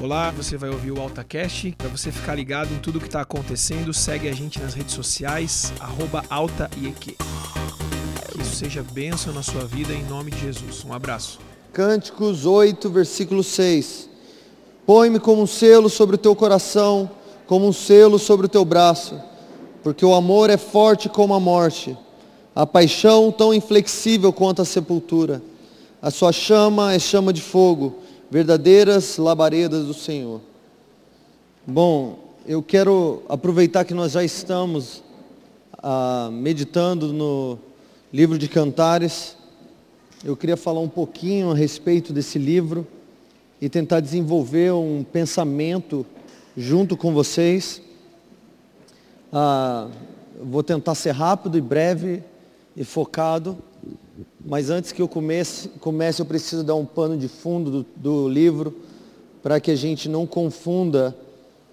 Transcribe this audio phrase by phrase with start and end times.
[0.00, 1.74] Olá, você vai ouvir o AltaCast.
[1.76, 5.72] Para você ficar ligado em tudo que está acontecendo, segue a gente nas redes sociais,
[6.30, 7.16] AltaIEQ.
[8.30, 10.84] Que isso seja bênção na sua vida em nome de Jesus.
[10.84, 11.40] Um abraço.
[11.72, 14.08] Cânticos 8, versículo 6.
[14.86, 17.10] Põe-me como um selo sobre o teu coração,
[17.48, 19.20] como um selo sobre o teu braço,
[19.82, 21.98] porque o amor é forte como a morte,
[22.54, 25.42] a paixão tão inflexível quanto a sepultura.
[26.00, 27.98] A sua chama é chama de fogo,
[28.30, 30.40] verdadeiras labaredas do Senhor.
[31.66, 35.02] Bom, eu quero aproveitar que nós já estamos
[35.82, 37.58] ah, meditando no
[38.12, 39.36] livro de Cantares.
[40.22, 42.86] Eu queria falar um pouquinho a respeito desse livro
[43.60, 46.04] e tentar desenvolver um pensamento
[46.56, 47.80] junto com vocês.
[49.32, 49.88] Ah,
[50.42, 52.22] vou tentar ser rápido e breve
[52.76, 53.56] e focado.
[54.44, 58.28] Mas antes que eu comece, comece eu preciso dar um pano de fundo do, do
[58.28, 58.74] livro
[59.42, 61.16] para que a gente não confunda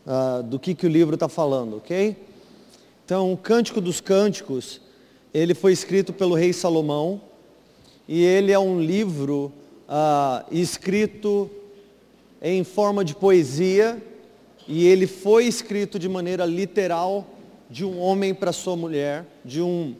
[0.05, 2.15] uh, do que, que o livro está falando, ok?
[3.03, 4.81] Então, o Cântico dos Cânticos,
[5.33, 7.21] ele foi escrito pelo rei Salomão
[8.07, 9.51] e ele é um livro
[9.87, 11.49] uh, escrito
[12.41, 14.01] em forma de poesia
[14.67, 17.27] e ele foi escrito de maneira literal
[17.69, 19.95] de um homem para sua mulher, de um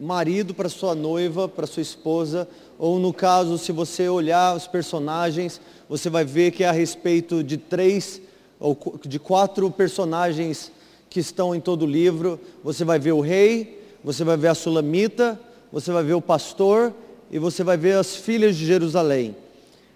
[0.00, 5.60] marido para sua noiva, para sua esposa, ou no caso, se você olhar os personagens,
[5.88, 8.20] você vai ver que é a respeito de três
[8.60, 10.70] ou de quatro personagens
[11.10, 12.38] que estão em todo o livro.
[12.62, 15.40] Você vai ver o rei, você vai ver a sulamita,
[15.72, 16.94] você vai ver o pastor
[17.30, 19.34] e você vai ver as filhas de Jerusalém.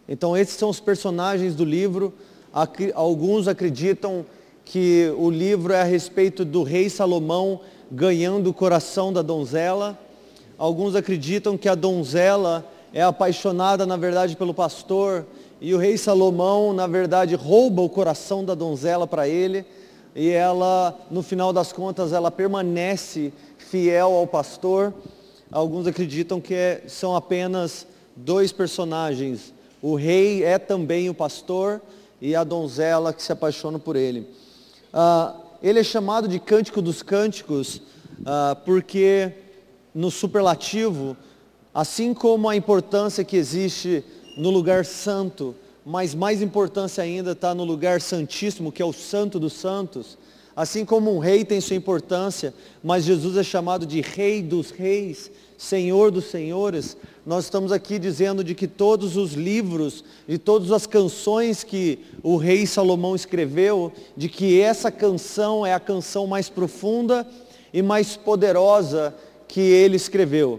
[0.08, 2.12] Então esses são os personagens do livro.
[2.94, 4.26] Alguns acreditam
[4.64, 7.60] que o livro é a respeito do rei Salomão
[7.94, 9.98] ganhando o coração da donzela.
[10.56, 15.26] Alguns acreditam que a donzela é apaixonada, na verdade, pelo pastor,
[15.60, 19.64] e o rei Salomão, na verdade, rouba o coração da donzela para ele,
[20.16, 24.92] e ela, no final das contas, ela permanece fiel ao pastor.
[25.50, 27.86] Alguns acreditam que é, são apenas
[28.16, 29.52] dois personagens.
[29.82, 31.80] O rei é também o pastor
[32.20, 34.26] e a donzela que se apaixona por ele.
[34.92, 39.32] Ah, ele é chamado de cântico dos cânticos uh, porque
[39.94, 41.16] no superlativo,
[41.72, 44.04] assim como a importância que existe
[44.36, 49.38] no lugar santo, mas mais importância ainda está no lugar santíssimo, que é o santo
[49.38, 50.18] dos santos,
[50.56, 52.52] assim como um rei tem sua importância,
[52.82, 55.30] mas Jesus é chamado de rei dos reis,
[55.62, 60.88] Senhor dos senhores, nós estamos aqui dizendo de que todos os livros e todas as
[60.88, 67.24] canções que o rei Salomão escreveu, de que essa canção é a canção mais profunda
[67.72, 69.14] e mais poderosa
[69.46, 70.58] que ele escreveu.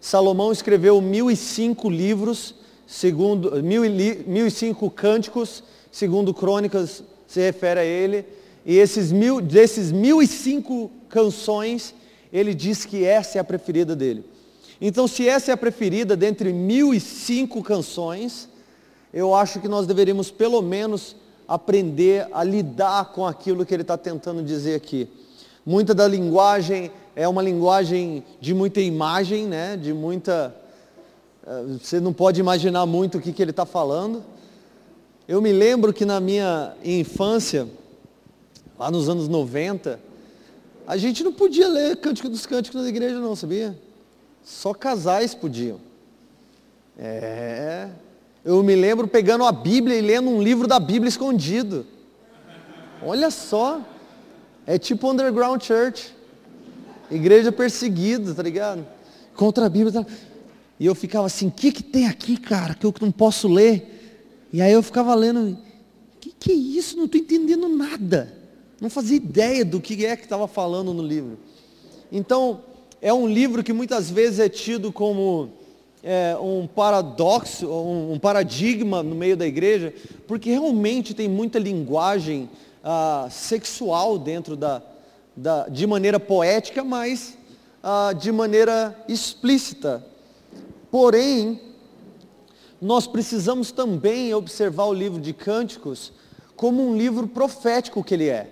[0.00, 2.54] Salomão escreveu mil e cinco livros,
[2.86, 8.24] segundo mil e, mil e cinco cânticos, segundo Crônicas se refere a ele,
[8.64, 11.92] e esses mil, desses mil e cinco canções,
[12.32, 14.32] ele diz que essa é a preferida dele.
[14.80, 18.48] Então, se essa é a preferida dentre mil e cinco canções,
[19.12, 21.14] eu acho que nós deveríamos pelo menos
[21.46, 25.08] aprender a lidar com aquilo que ele está tentando dizer aqui.
[25.64, 29.76] Muita da linguagem é uma linguagem de muita imagem, né?
[29.76, 30.54] de muita.
[31.46, 34.22] Eh, você não pode imaginar muito o que, que ele está falando.
[35.28, 37.68] Eu me lembro que na minha infância,
[38.78, 39.98] lá nos anos 90,
[40.86, 43.78] a gente não podia ler Cântico dos Cânticos na igreja, não, sabia?
[44.44, 45.80] Só casais podiam.
[46.98, 47.88] É.
[48.44, 51.86] Eu me lembro pegando a Bíblia e lendo um livro da Bíblia escondido.
[53.02, 53.80] Olha só.
[54.66, 56.14] É tipo underground church.
[57.10, 58.86] Igreja perseguida, tá ligado?
[59.34, 60.04] Contra a Bíblia.
[60.04, 60.10] Tá...
[60.78, 64.48] E eu ficava assim, o que, que tem aqui, cara, que eu não posso ler?
[64.52, 65.58] E aí eu ficava lendo, o
[66.20, 66.96] que, que é isso?
[66.96, 68.32] Não estou entendendo nada.
[68.80, 71.38] Não fazia ideia do que é que estava falando no livro.
[72.12, 72.62] Então,
[73.04, 75.50] é um livro que muitas vezes é tido como
[76.02, 79.92] é, um paradoxo, um, um, paradigma no meio da igreja,
[80.26, 82.48] porque realmente tem muita linguagem
[82.82, 84.80] ah, sexual dentro da,
[85.36, 87.36] da, de maneira poética, mas
[87.82, 90.02] ah, de maneira explícita.
[90.90, 91.60] Porém,
[92.80, 96.10] nós precisamos também observar o livro de Cânticos
[96.56, 98.48] como um livro profético que ele é.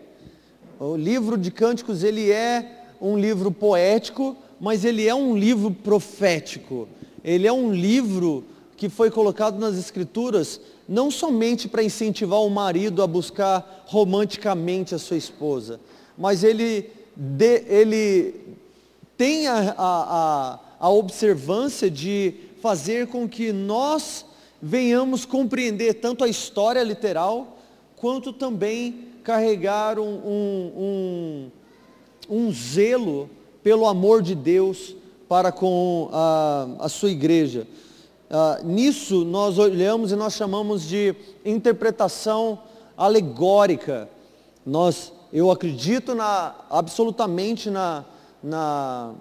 [0.78, 6.88] O livro de Cânticos, ele é um livro poético, mas ele é um livro profético.
[7.24, 8.44] Ele é um livro
[8.76, 15.00] que foi colocado nas escrituras não somente para incentivar o marido a buscar romanticamente a
[15.00, 15.80] sua esposa,
[16.16, 18.34] mas ele, de, ele
[19.16, 24.24] tem a, a, a observância de fazer com que nós
[24.62, 27.58] venhamos compreender tanto a história literal,
[27.96, 31.50] quanto também carregar um, um,
[32.30, 33.28] um, um zelo
[33.62, 34.94] pelo amor de Deus
[35.28, 37.66] para com a, a sua igreja.
[38.30, 41.14] Uh, nisso nós olhamos e nós chamamos de
[41.44, 42.58] interpretação
[42.96, 44.08] alegórica.
[44.64, 48.04] Nós, eu acredito na, absolutamente na,
[48.42, 49.14] na,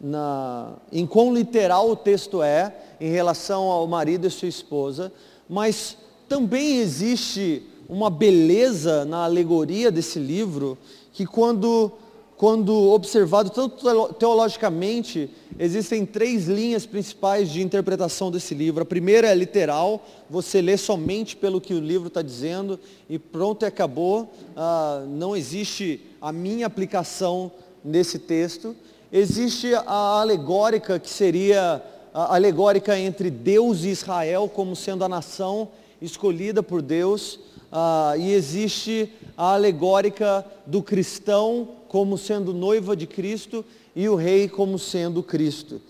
[0.00, 5.12] na, em quão literal o texto é em relação ao marido e sua esposa,
[5.48, 5.96] mas
[6.28, 10.76] também existe uma beleza na alegoria desse livro
[11.12, 11.92] que quando,
[12.36, 18.82] quando observado tanto teologicamente, existem três linhas principais de interpretação desse livro.
[18.82, 22.78] A primeira é literal, você lê somente pelo que o livro está dizendo
[23.08, 24.30] e pronto e acabou.
[24.54, 27.50] Ah, não existe a minha aplicação
[27.82, 28.76] nesse texto.
[29.10, 31.82] Existe a alegórica, que seria
[32.12, 35.68] a alegórica entre Deus e Israel como sendo a nação
[36.02, 37.40] escolhida por Deus,
[37.72, 44.48] ah, e existe a alegórica do cristão como sendo noiva de Cristo e o rei
[44.48, 45.80] como sendo Cristo.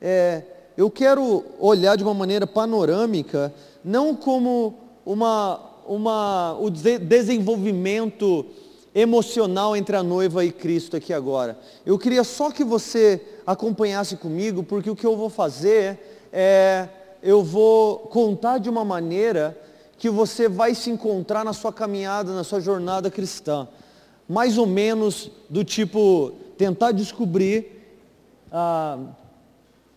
[0.00, 0.42] É,
[0.76, 3.52] eu quero olhar de uma maneira panorâmica,
[3.84, 4.74] não como
[5.04, 8.46] uma, uma, o desenvolvimento
[8.94, 11.58] emocional entre a noiva e Cristo aqui agora.
[11.84, 16.88] Eu queria só que você acompanhasse comigo, porque o que eu vou fazer é
[17.22, 19.56] eu vou contar de uma maneira
[19.98, 23.66] que você vai se encontrar na sua caminhada, na sua jornada cristã.
[24.28, 27.96] Mais ou menos do tipo, tentar descobrir,
[28.52, 28.98] ah,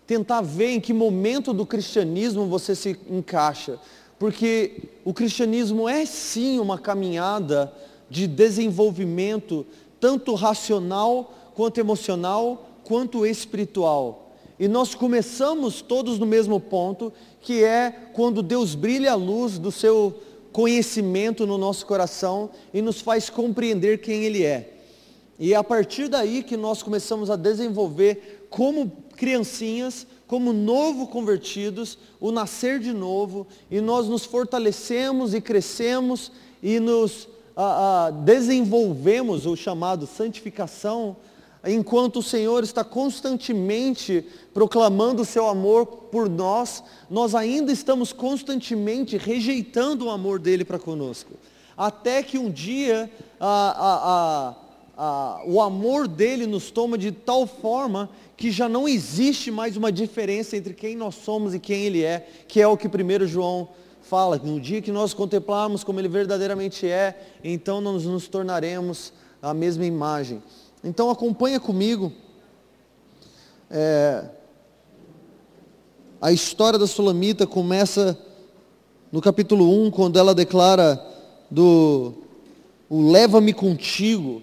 [0.08, 3.80] tentar ver em que momento do cristianismo você se encaixa.
[4.18, 7.72] Porque o cristianismo é sim uma caminhada
[8.10, 9.66] de desenvolvimento,
[10.00, 14.21] tanto racional, quanto emocional, quanto espiritual.
[14.62, 17.12] E nós começamos todos no mesmo ponto,
[17.42, 20.14] que é quando Deus brilha a luz do seu
[20.52, 24.72] conhecimento no nosso coração e nos faz compreender quem Ele é.
[25.40, 31.98] E é a partir daí que nós começamos a desenvolver como criancinhas, como novo convertidos,
[32.20, 36.32] o nascer de novo, e nós nos fortalecemos e crescemos
[36.62, 41.18] e nos a, a, desenvolvemos o chamado santificação
[41.66, 49.18] enquanto o Senhor está constantemente proclamando o seu amor por nós, nós ainda estamos constantemente
[49.18, 51.34] rejeitando o amor dele para conosco.
[51.78, 53.10] Até que um dia
[53.40, 54.56] a, a,
[54.98, 59.92] a, o amor dele nos toma de tal forma que já não existe mais uma
[59.92, 63.70] diferença entre quem nós somos e quem ele é, que é o que 1 João
[64.02, 69.54] fala, no dia que nós contemplarmos como ele verdadeiramente é, então nós nos tornaremos a
[69.54, 70.42] mesma imagem.
[70.84, 72.12] Então acompanha comigo
[73.70, 74.26] é,
[76.20, 78.18] a história da Sulamita começa
[79.12, 81.00] no capítulo 1, quando ela declara
[81.50, 82.14] do
[82.90, 84.42] o leva-me contigo,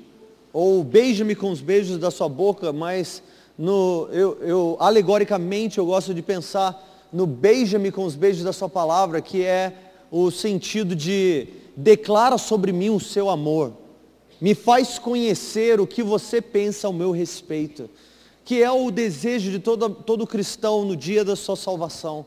[0.53, 3.23] ou beija-me com os beijos da sua boca, mas
[3.59, 8.69] no, eu, eu, alegoricamente eu gosto de pensar no beija-me com os beijos da sua
[8.69, 9.75] palavra, que é
[10.11, 13.73] o sentido de declara sobre mim o seu amor
[14.41, 17.91] me faz conhecer o que você pensa ao meu respeito,
[18.45, 22.25] que é o desejo de todo, todo cristão no dia da sua salvação.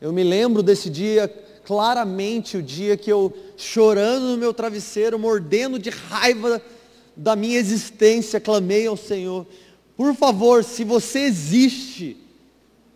[0.00, 1.28] Eu me lembro desse dia
[1.64, 6.60] claramente, o dia que eu, chorando no meu travesseiro, mordendo de raiva
[7.16, 9.46] da minha existência, clamei ao Senhor,
[9.96, 12.16] por favor, se você existe,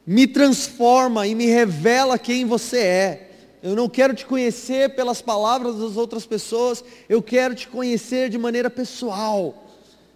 [0.06, 3.27] me transforma e me revela quem você é.
[3.62, 8.38] Eu não quero te conhecer pelas palavras das outras pessoas, eu quero te conhecer de
[8.38, 9.66] maneira pessoal.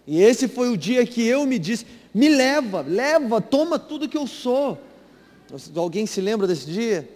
[0.06, 4.16] E esse foi o dia que eu me disse: me leva, leva, toma tudo que
[4.16, 4.78] eu sou.
[5.74, 7.08] Alguém se lembra desse dia?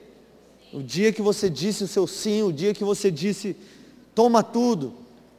[0.72, 3.56] O dia que você disse o seu sim, o dia que você disse,
[4.14, 4.92] toma tudo.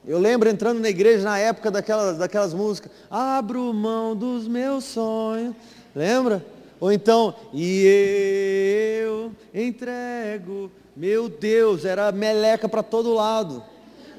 [0.05, 5.53] Eu lembro entrando na igreja na época daquelas, daquelas músicas, abro mão dos meus sonhos.
[5.93, 6.45] Lembra?
[6.79, 13.63] Ou então, e eu entrego, meu Deus, era meleca para todo lado.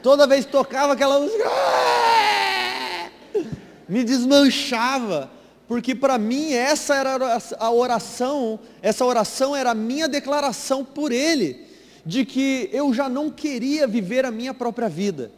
[0.02, 1.44] Toda vez que tocava aquela música,
[3.88, 5.30] me desmanchava,
[5.68, 11.64] porque para mim essa era a oração, essa oração era a minha declaração por Ele,
[12.04, 15.30] de que eu já não queria viver a minha própria vida,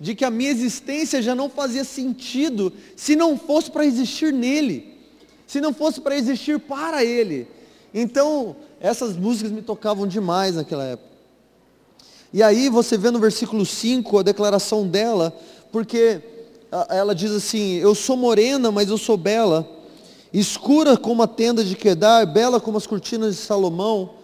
[0.00, 4.93] de que a minha existência já não fazia sentido se não fosse para existir nele
[5.46, 7.46] se não fosse para existir para Ele.
[7.92, 11.10] Então, essas músicas me tocavam demais naquela época.
[12.32, 15.32] E aí você vê no versículo 5 a declaração dela,
[15.70, 16.20] porque
[16.88, 19.68] ela diz assim: Eu sou morena, mas eu sou bela,
[20.32, 24.14] escura como a tenda de Quedar, bela como as cortinas de Salomão.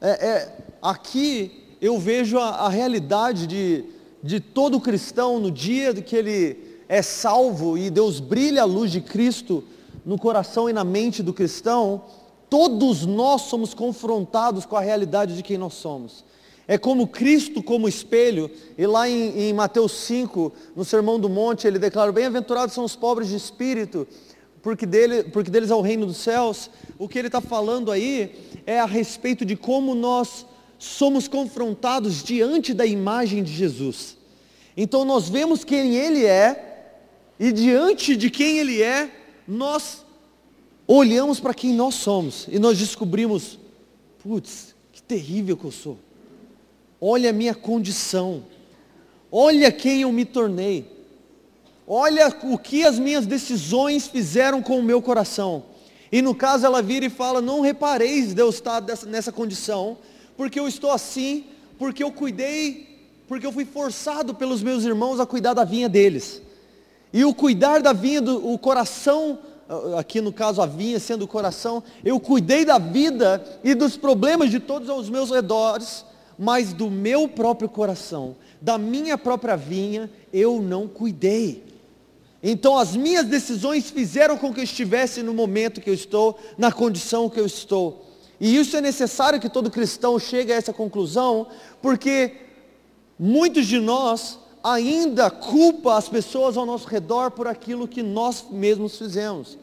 [0.00, 3.84] É, é, aqui eu vejo a, a realidade de
[4.22, 6.56] de todo cristão no dia que ele
[6.88, 9.64] é salvo e Deus brilha a luz de Cristo
[10.04, 12.04] no coração e na mente do cristão,
[12.50, 16.24] todos nós somos confrontados com a realidade de quem nós somos.
[16.66, 21.66] É como Cristo como espelho, e lá em, em Mateus 5, no Sermão do Monte,
[21.66, 24.06] ele declara, bem-aventurados são os pobres de espírito,
[24.62, 26.70] porque, dele, porque deles é o reino dos céus.
[26.98, 30.46] O que ele está falando aí é a respeito de como nós
[30.78, 34.16] somos confrontados diante da imagem de Jesus.
[34.76, 36.90] Então nós vemos quem ele é,
[37.38, 39.10] e diante de quem ele é,
[39.52, 40.04] nós
[40.86, 43.58] olhamos para quem nós somos, e nós descobrimos,
[44.22, 45.98] putz, que terrível que eu sou.
[47.00, 48.44] Olha a minha condição.
[49.30, 50.86] Olha quem eu me tornei.
[51.86, 55.64] Olha o que as minhas decisões fizeram com o meu coração.
[56.10, 59.98] E no caso ela vira e fala: Não repareis de eu estar nessa condição,
[60.36, 61.44] porque eu estou assim,
[61.78, 66.40] porque eu cuidei, porque eu fui forçado pelos meus irmãos a cuidar da vinha deles.
[67.12, 69.38] E o cuidar da vinha, do, o coração,
[69.98, 74.50] aqui no caso a vinha sendo o coração, eu cuidei da vida e dos problemas
[74.50, 76.04] de todos os meus redores,
[76.38, 81.64] mas do meu próprio coração, da minha própria vinha, eu não cuidei.
[82.42, 86.72] Então as minhas decisões fizeram com que eu estivesse no momento que eu estou, na
[86.72, 88.06] condição que eu estou.
[88.40, 91.46] E isso é necessário que todo cristão chegue a essa conclusão,
[91.80, 92.32] porque
[93.16, 98.96] muitos de nós ainda culpa as pessoas ao nosso redor por aquilo que nós mesmos
[98.96, 99.58] fizemos.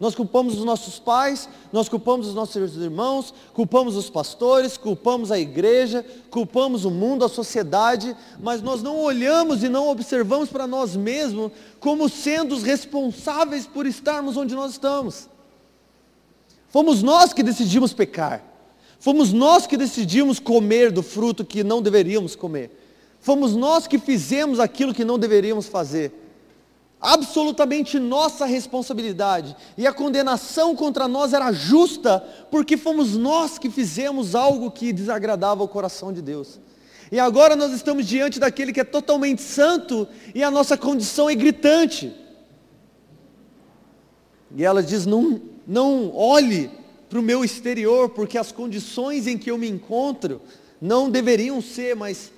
[0.00, 5.38] Nós culpamos os nossos pais, nós culpamos os nossos irmãos, culpamos os pastores, culpamos a
[5.40, 10.94] igreja, culpamos o mundo, a sociedade, mas nós não olhamos e não observamos para nós
[10.94, 11.50] mesmos
[11.80, 15.28] como sendo os responsáveis por estarmos onde nós estamos.
[16.68, 18.44] Fomos nós que decidimos pecar.
[19.00, 22.77] Fomos nós que decidimos comer do fruto que não deveríamos comer.
[23.28, 26.14] Fomos nós que fizemos aquilo que não deveríamos fazer
[26.98, 29.54] absolutamente nossa responsabilidade.
[29.76, 32.20] E a condenação contra nós era justa,
[32.50, 36.58] porque fomos nós que fizemos algo que desagradava o coração de Deus.
[37.12, 41.34] E agora nós estamos diante daquele que é totalmente santo e a nossa condição é
[41.34, 42.10] gritante.
[44.56, 46.70] E ela diz: não, não olhe
[47.10, 50.40] para o meu exterior, porque as condições em que eu me encontro
[50.80, 52.37] não deveriam ser, mas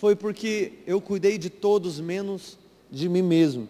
[0.00, 2.56] foi porque eu cuidei de todos menos
[2.90, 3.68] de mim mesmo.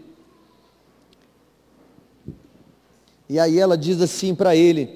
[3.29, 4.91] E aí ela diz assim para ele,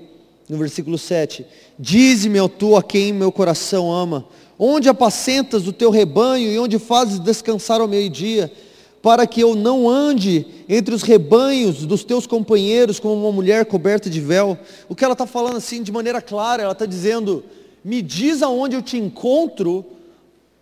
[0.48, 1.44] no versículo 7:
[1.76, 6.78] Dize-me, ó tu, a quem meu coração ama, onde apacentas o teu rebanho e onde
[6.78, 8.52] fazes descansar ao meio-dia,
[9.02, 14.08] para que eu não ande entre os rebanhos dos teus companheiros como uma mulher coberta
[14.08, 14.56] de véu.
[14.88, 17.42] O que ela está falando assim de maneira clara, ela está dizendo:
[17.84, 19.84] me diz aonde eu te encontro,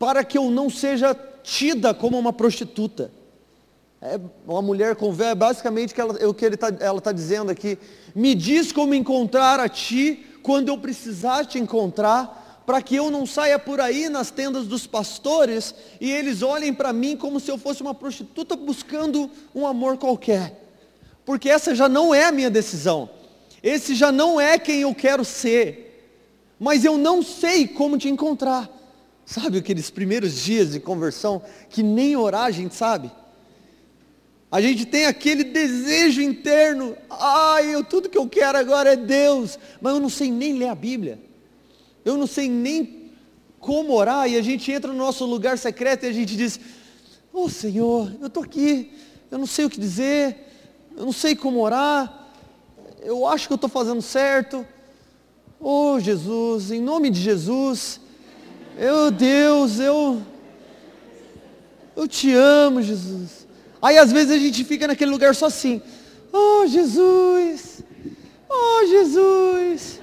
[0.03, 3.13] para que eu não seja tida como uma prostituta.
[4.01, 7.13] É uma mulher com véu, é basicamente que ela, é o que tá, ela está
[7.13, 7.79] dizendo aqui.
[8.13, 13.25] Me diz como encontrar a ti quando eu precisar te encontrar, para que eu não
[13.25, 17.57] saia por aí nas tendas dos pastores e eles olhem para mim como se eu
[17.57, 20.67] fosse uma prostituta buscando um amor qualquer.
[21.25, 23.09] Porque essa já não é a minha decisão.
[23.63, 26.11] Esse já não é quem eu quero ser.
[26.59, 28.82] Mas eu não sei como te encontrar.
[29.25, 33.11] Sabe aqueles primeiros dias de conversão que nem orar a gente sabe?
[34.51, 39.59] A gente tem aquele desejo interno, ai, eu, tudo que eu quero agora é Deus,
[39.81, 41.19] mas eu não sei nem ler a Bíblia.
[42.05, 43.11] Eu não sei nem
[43.59, 46.61] como orar, e a gente entra no nosso lugar secreto e a gente diz,
[47.33, 48.93] oh Senhor, eu estou aqui,
[49.31, 50.37] eu não sei o que dizer,
[50.97, 52.29] eu não sei como orar,
[53.01, 54.67] eu acho que eu estou fazendo certo.
[55.59, 58.01] Oh Jesus, em nome de Jesus,
[58.77, 60.23] meu Deus, eu,
[61.97, 63.47] eu te amo, Jesus.
[63.81, 65.83] Aí às vezes a gente fica naquele lugar só assim.
[66.33, 67.83] Oh Jesus!
[68.49, 70.01] Oh Jesus!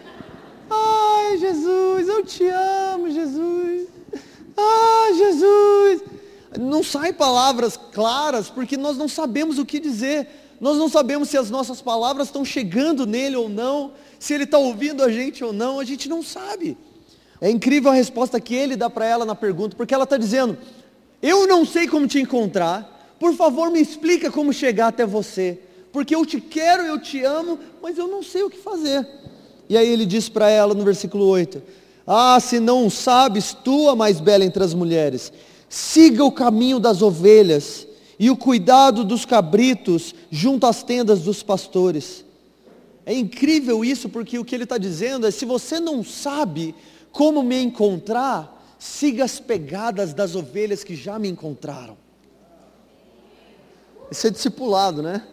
[0.70, 3.88] Ai Jesus, eu te amo, Jesus!
[4.56, 6.02] Ah, Jesus!
[6.60, 10.28] Não saem palavras claras porque nós não sabemos o que dizer.
[10.60, 14.58] Nós não sabemos se as nossas palavras estão chegando nele ou não, se ele está
[14.58, 16.78] ouvindo a gente ou não, a gente não sabe.
[17.42, 20.58] É incrível a resposta que ele dá para ela na pergunta, porque ela está dizendo:
[21.22, 25.60] Eu não sei como te encontrar, por favor, me explica como chegar até você,
[25.92, 29.08] porque eu te quero, eu te amo, mas eu não sei o que fazer.
[29.70, 31.62] E aí ele diz para ela no versículo 8:
[32.06, 35.32] Ah, se não sabes, tu a mais bela entre as mulheres,
[35.70, 37.88] siga o caminho das ovelhas
[38.20, 42.26] e o cuidado dos cabritos junto às tendas dos pastores.
[43.06, 46.76] É incrível isso, porque o que ele está dizendo é: se você não sabe
[47.12, 51.98] como me encontrar, siga as pegadas das ovelhas que já me encontraram.
[54.12, 55.28] Isso é discipulado, né?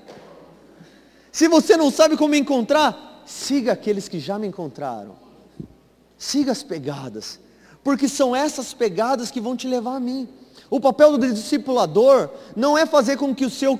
[1.32, 5.16] Se você não sabe como me encontrar, siga aqueles que já me encontraram.
[6.18, 7.38] Siga as pegadas,
[7.84, 10.28] porque são essas pegadas que vão te levar a mim.
[10.70, 13.78] O papel do discipulador não é fazer com que o seu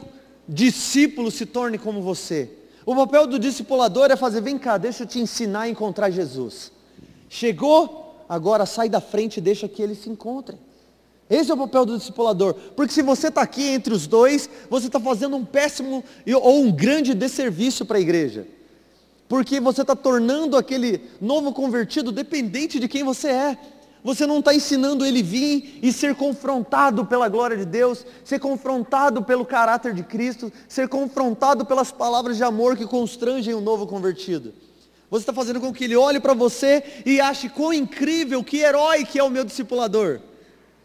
[0.49, 2.51] discípulo se torne como você.
[2.85, 6.71] O papel do discipulador é fazer, vem cá, deixa eu te ensinar a encontrar Jesus.
[7.29, 10.59] Chegou, agora sai da frente e deixa que eles se encontrem.
[11.29, 12.55] Esse é o papel do discipulador.
[12.77, 16.05] Porque se você está aqui entre os dois, você está fazendo um péssimo
[16.41, 18.47] ou um grande desserviço para a igreja.
[19.29, 23.59] Porque você está tornando aquele novo convertido dependente de quem você é.
[24.05, 29.21] Você não está ensinando ele vir e ser confrontado pela glória de Deus, ser confrontado
[29.25, 34.55] pelo caráter de Cristo, ser confrontado pelas palavras de amor que constrangem o novo convertido.
[35.17, 39.05] Você está fazendo com que ele olhe para você e ache quão incrível, que herói
[39.05, 40.21] que é o meu discipulador.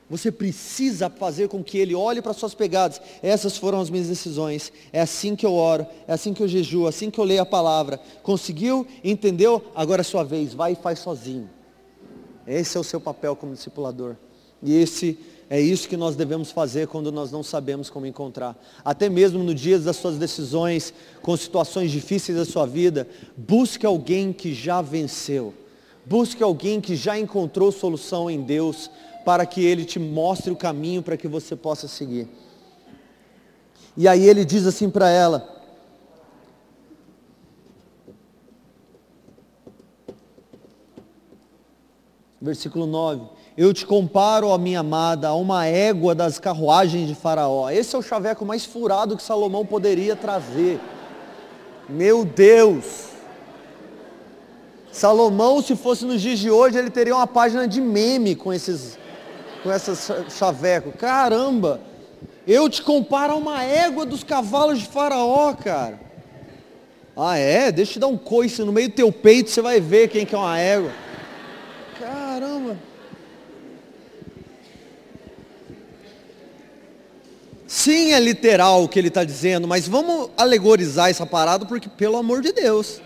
[0.09, 3.01] Você precisa fazer com que ele olhe para suas pegadas.
[3.21, 4.71] Essas foram as minhas decisões.
[4.91, 7.41] É assim que eu oro, é assim que eu jejuo, é assim que eu leio
[7.41, 7.97] a palavra.
[8.23, 8.87] Conseguiu?
[9.03, 9.63] Entendeu?
[9.75, 10.53] Agora é sua vez.
[10.53, 11.49] Vai e faz sozinho.
[12.47, 14.15] Esse é o seu papel como discipulador.
[14.63, 15.17] E esse
[15.51, 18.57] é isso que nós devemos fazer quando nós não sabemos como encontrar.
[18.85, 23.05] Até mesmo no dia das suas decisões, com situações difíceis da sua vida,
[23.35, 25.53] busque alguém que já venceu.
[26.05, 28.89] Busque alguém que já encontrou solução em Deus
[29.25, 32.29] para que ele te mostre o caminho para que você possa seguir.
[33.97, 35.61] E aí ele diz assim para ela:
[42.41, 43.40] Versículo 9.
[43.57, 47.69] Eu te comparo, a minha amada, a uma égua das carruagens de Faraó.
[47.69, 50.79] Esse é o chaveco mais furado que Salomão poderia trazer.
[51.89, 53.09] Meu Deus!
[54.89, 58.97] Salomão, se fosse nos dias de hoje, ele teria uma página de meme com esses,
[59.63, 60.93] com essas chaveco.
[60.93, 61.81] Caramba!
[62.47, 65.99] Eu te comparo a uma égua dos cavalos de Faraó, cara.
[67.15, 67.69] Ah é?
[67.69, 70.25] Deixa eu te dar um coice no meio do teu peito, você vai ver quem
[70.25, 70.91] que é uma égua.
[71.99, 72.77] Caramba!
[77.91, 82.15] Sim, é literal o que ele está dizendo, mas vamos alegorizar essa parada, porque pelo
[82.15, 83.01] amor de Deus.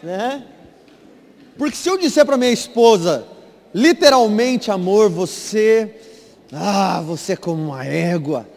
[0.00, 0.44] Né?
[1.58, 3.26] Porque se eu disser para minha esposa,
[3.74, 5.96] literalmente, amor, você,
[6.52, 8.48] ah, você é como uma égua.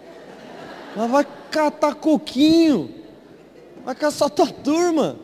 [0.95, 2.93] Ela vai catar coquinho,
[3.83, 5.17] vai caçar tua turma.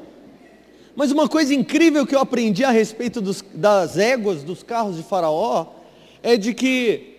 [0.95, 5.03] Mas uma coisa incrível que eu aprendi a respeito dos, das éguas dos carros de
[5.03, 5.67] Faraó
[6.23, 7.13] é de que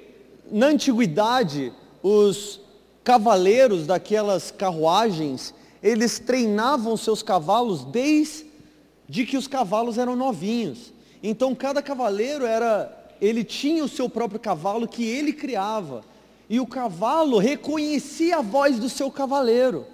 [0.50, 1.72] na antiguidade
[2.08, 2.60] os
[3.02, 10.92] cavaleiros daquelas carruagens eles treinavam seus cavalos desde que os cavalos eram novinhos.
[11.20, 16.04] Então cada cavaleiro era ele tinha o seu próprio cavalo que ele criava
[16.48, 19.84] e o cavalo reconhecia a voz do seu cavaleiro,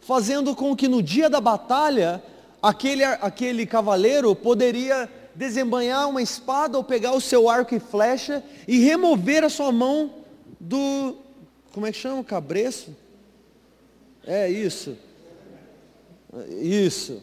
[0.00, 2.20] fazendo com que no dia da batalha
[2.60, 8.80] aquele, aquele cavaleiro poderia desembanhar uma espada ou pegar o seu arco e flecha e
[8.80, 10.10] remover a sua mão
[10.58, 11.25] do.
[11.76, 12.24] Como é que chama?
[12.24, 12.96] Cabreço?
[14.26, 14.96] É isso.
[16.58, 17.22] Isso.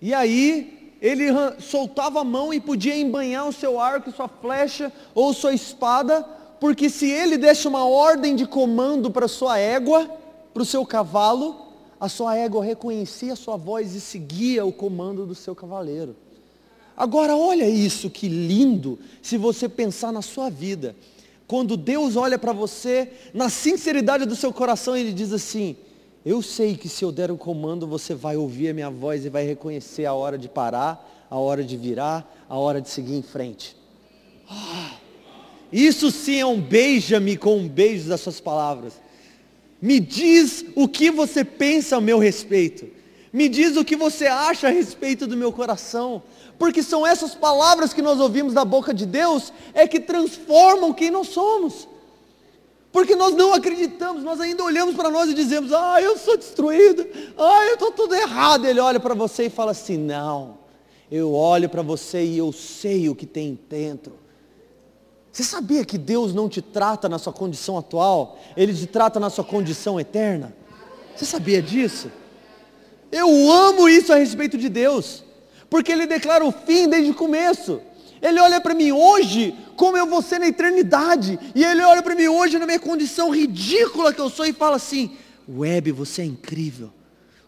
[0.00, 1.24] E aí, ele
[1.58, 6.22] soltava a mão e podia embanhar o seu arco, sua flecha ou sua espada,
[6.60, 10.08] porque se ele desse uma ordem de comando para sua égua,
[10.52, 15.26] para o seu cavalo, a sua égua reconhecia a sua voz e seguia o comando
[15.26, 16.14] do seu cavaleiro.
[16.96, 20.94] Agora olha isso, que lindo, se você pensar na sua vida.
[21.46, 25.76] Quando Deus olha para você, na sinceridade do seu coração, Ele diz assim,
[26.24, 29.28] eu sei que se eu der o comando, você vai ouvir a minha voz e
[29.28, 33.22] vai reconhecer a hora de parar, a hora de virar, a hora de seguir em
[33.22, 33.76] frente.
[34.48, 34.92] Ah,
[35.70, 38.94] isso sim é um beija-me com um beijo das suas palavras.
[39.82, 42.86] Me diz o que você pensa a meu respeito.
[43.34, 46.22] Me diz o que você acha a respeito do meu coração.
[46.56, 51.10] Porque são essas palavras que nós ouvimos da boca de Deus é que transformam quem
[51.10, 51.88] nós somos.
[52.92, 57.04] Porque nós não acreditamos, nós ainda olhamos para nós e dizemos, ah, eu sou destruído,
[57.36, 58.66] ah, eu estou tudo errado.
[58.66, 60.58] Ele olha para você e fala assim, não,
[61.10, 64.16] eu olho para você e eu sei o que tem dentro.
[65.32, 68.38] Você sabia que Deus não te trata na sua condição atual?
[68.56, 70.54] Ele te trata na sua condição eterna?
[71.16, 72.08] Você sabia disso?
[73.14, 75.22] Eu amo isso a respeito de Deus.
[75.70, 77.80] Porque Ele declara o fim desde o começo.
[78.20, 81.38] Ele olha para mim hoje como eu vou ser na eternidade.
[81.54, 84.76] E Ele olha para mim hoje na minha condição ridícula que eu sou e fala
[84.76, 85.16] assim,
[85.48, 86.90] Web, você é incrível.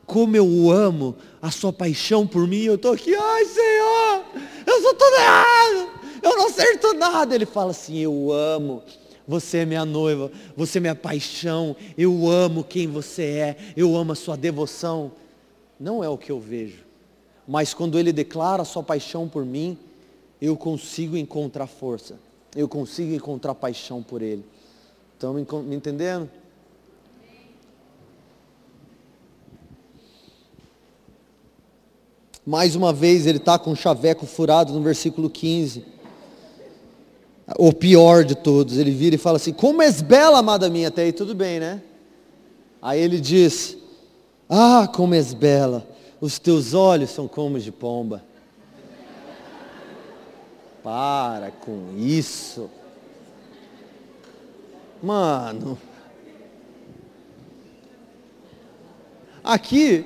[0.06, 2.62] Como eu amo a sua paixão por mim.
[2.62, 4.24] Eu estou aqui, ai Senhor,
[4.64, 5.90] eu sou todo errado.
[6.22, 7.34] Eu não acerto nada.
[7.34, 8.84] Ele fala assim: Eu amo.
[9.26, 14.12] Você é minha noiva, você é minha paixão, eu amo quem você é, eu amo
[14.12, 15.10] a sua devoção.
[15.78, 16.84] Não é o que eu vejo.
[17.46, 19.78] Mas quando ele declara sua paixão por mim,
[20.40, 22.18] eu consigo encontrar força.
[22.54, 24.44] Eu consigo encontrar paixão por ele.
[25.14, 26.28] Estão me entendendo?
[32.44, 35.84] Mais uma vez ele está com o chaveco furado no versículo 15.
[37.58, 41.02] O pior de todos, ele vira e fala assim: Como és bela, amada minha, até
[41.02, 41.82] aí tudo bem, né?
[42.80, 43.76] Aí ele diz:
[44.48, 45.86] Ah, como és bela,
[46.20, 48.22] os teus olhos são como de pomba.
[50.82, 52.70] Para com isso.
[55.02, 55.78] Mano.
[59.42, 60.04] Aqui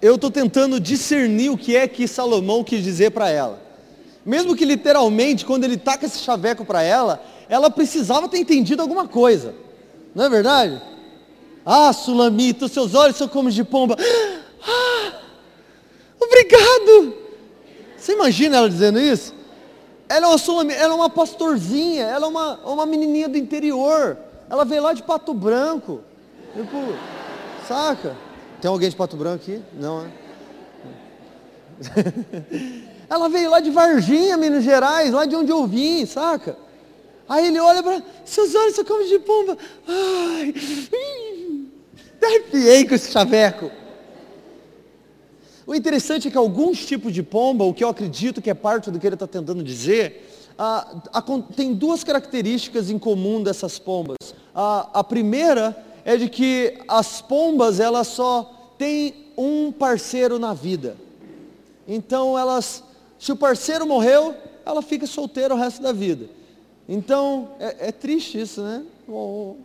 [0.00, 3.62] eu estou tentando discernir o que é que Salomão quis dizer para ela.
[4.24, 9.06] Mesmo que literalmente, quando ele taca esse chaveco para ela, ela precisava ter entendido alguma
[9.06, 9.54] coisa.
[10.14, 10.91] Não é verdade?
[11.64, 13.96] Ah, Sulamita, os seus olhos são como de pomba.
[14.64, 15.20] Ah,
[16.20, 17.14] obrigado.
[17.96, 19.34] Você imagina ela dizendo isso?
[20.08, 24.18] Ela é uma Sulamita, ela é uma pastorzinha, ela é uma, uma menininha do interior.
[24.50, 26.00] Ela veio lá de Pato Branco.
[26.54, 26.94] Tipo,
[27.66, 28.16] saca?
[28.60, 29.62] Tem alguém de Pato Branco aqui?
[29.72, 30.12] Não, né?
[33.08, 36.56] Ela veio lá de Varginha, Minas Gerais, lá de onde eu vim, saca?
[37.28, 39.56] Aí ele olha para, seus olhos são como de pomba.
[39.86, 40.54] Ai,
[42.26, 43.70] arrepiei com esse chaveco.
[45.66, 48.90] O interessante é que alguns tipos de pomba, o que eu acredito que é parte
[48.90, 50.86] do que ele está tentando dizer, ah,
[51.56, 54.16] tem duas características em comum dessas pombas.
[54.54, 60.96] Ah, a primeira é de que as pombas elas só têm um parceiro na vida.
[61.86, 62.82] Então elas,
[63.18, 64.34] se o parceiro morreu,
[64.66, 66.28] ela fica solteira o resto da vida.
[66.88, 68.84] Então é, é triste isso, né?
[69.08, 69.56] Oh,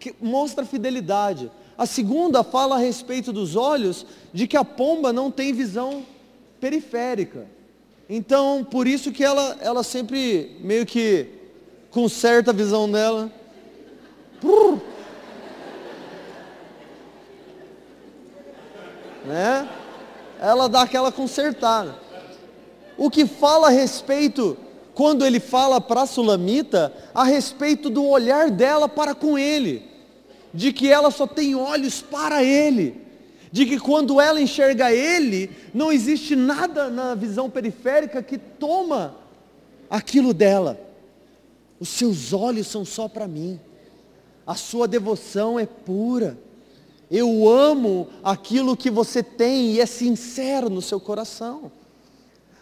[0.00, 1.50] mas mostra fidelidade.
[1.76, 6.04] A segunda fala a respeito dos olhos, de que a pomba não tem visão
[6.60, 7.46] periférica.
[8.08, 11.26] Então, por isso que ela, ela sempre meio que
[11.90, 13.30] conserta a visão dela.
[19.24, 19.68] Né?
[20.40, 21.94] Ela dá aquela consertada.
[22.96, 24.56] O que fala a respeito,
[24.92, 29.89] quando ele fala para a Sulamita, a respeito do olhar dela para com ele,
[30.52, 33.00] de que ela só tem olhos para ele,
[33.52, 39.16] de que quando ela enxerga ele, não existe nada na visão periférica que toma
[39.88, 40.80] aquilo dela.
[41.78, 43.58] Os seus olhos são só para mim
[44.50, 46.36] a sua devoção é pura.
[47.08, 51.70] Eu amo aquilo que você tem e é sincero no seu coração.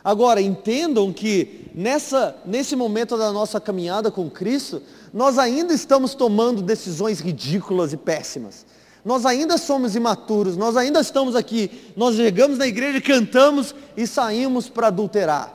[0.04, 6.62] Agora, entendam que nessa, nesse momento da nossa caminhada com Cristo, nós ainda estamos tomando
[6.62, 8.66] decisões ridículas e péssimas.
[9.04, 14.68] Nós ainda somos imaturos, nós ainda estamos aqui, nós chegamos na igreja, cantamos e saímos
[14.68, 15.54] para adulterar.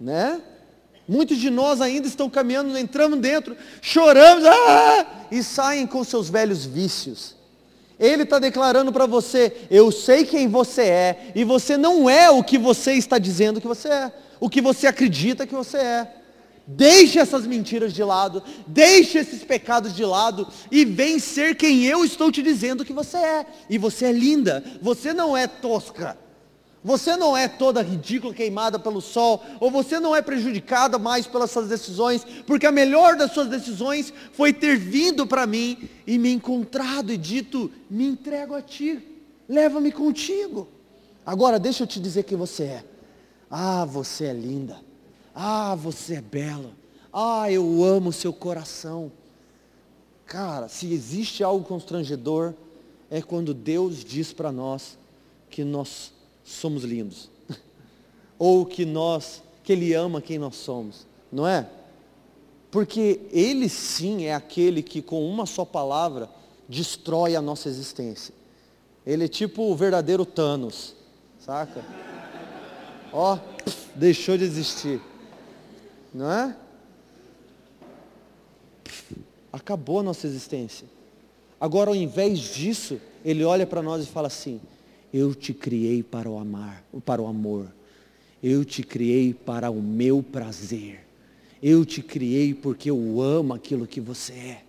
[0.00, 0.40] Né?
[1.06, 5.06] Muitos de nós ainda estão caminhando, entramos dentro, choramos ah!
[5.30, 7.36] e saem com seus velhos vícios.
[7.98, 12.42] Ele está declarando para você: eu sei quem você é, e você não é o
[12.42, 16.21] que você está dizendo que você é, o que você acredita que você é.
[16.66, 22.04] Deixe essas mentiras de lado, deixe esses pecados de lado e vem ser quem eu
[22.04, 23.46] estou te dizendo que você é.
[23.68, 26.16] E você é linda, você não é tosca.
[26.84, 31.50] Você não é toda ridícula, queimada pelo sol, ou você não é prejudicada mais pelas
[31.50, 36.32] suas decisões, porque a melhor das suas decisões foi ter vindo para mim e me
[36.32, 39.00] encontrado e dito: me entrego a ti,
[39.48, 40.68] leva-me contigo.
[41.24, 42.84] Agora deixa eu te dizer quem você é.
[43.48, 44.91] Ah, você é linda.
[45.34, 46.72] Ah, você é bela.
[47.12, 49.12] Ah, eu amo seu coração.
[50.26, 52.54] Cara, se existe algo constrangedor,
[53.10, 54.96] é quando Deus diz para nós
[55.50, 57.28] que nós somos lindos.
[58.38, 61.68] Ou que nós, que Ele ama quem nós somos, não é?
[62.70, 66.30] Porque Ele sim é aquele que com uma só palavra
[66.66, 68.34] destrói a nossa existência.
[69.04, 70.94] Ele é tipo o verdadeiro Thanos,
[71.38, 71.84] saca?
[73.12, 73.38] Ó,
[73.94, 75.00] deixou de existir.
[76.12, 76.56] Não é?
[79.52, 80.86] Acabou a nossa existência.
[81.60, 84.60] Agora, ao invés disso, ele olha para nós e fala assim:
[85.12, 87.66] eu te criei para o amar, para o amor.
[88.42, 91.04] Eu te criei para o meu prazer.
[91.62, 94.62] Eu te criei porque eu amo aquilo que você é.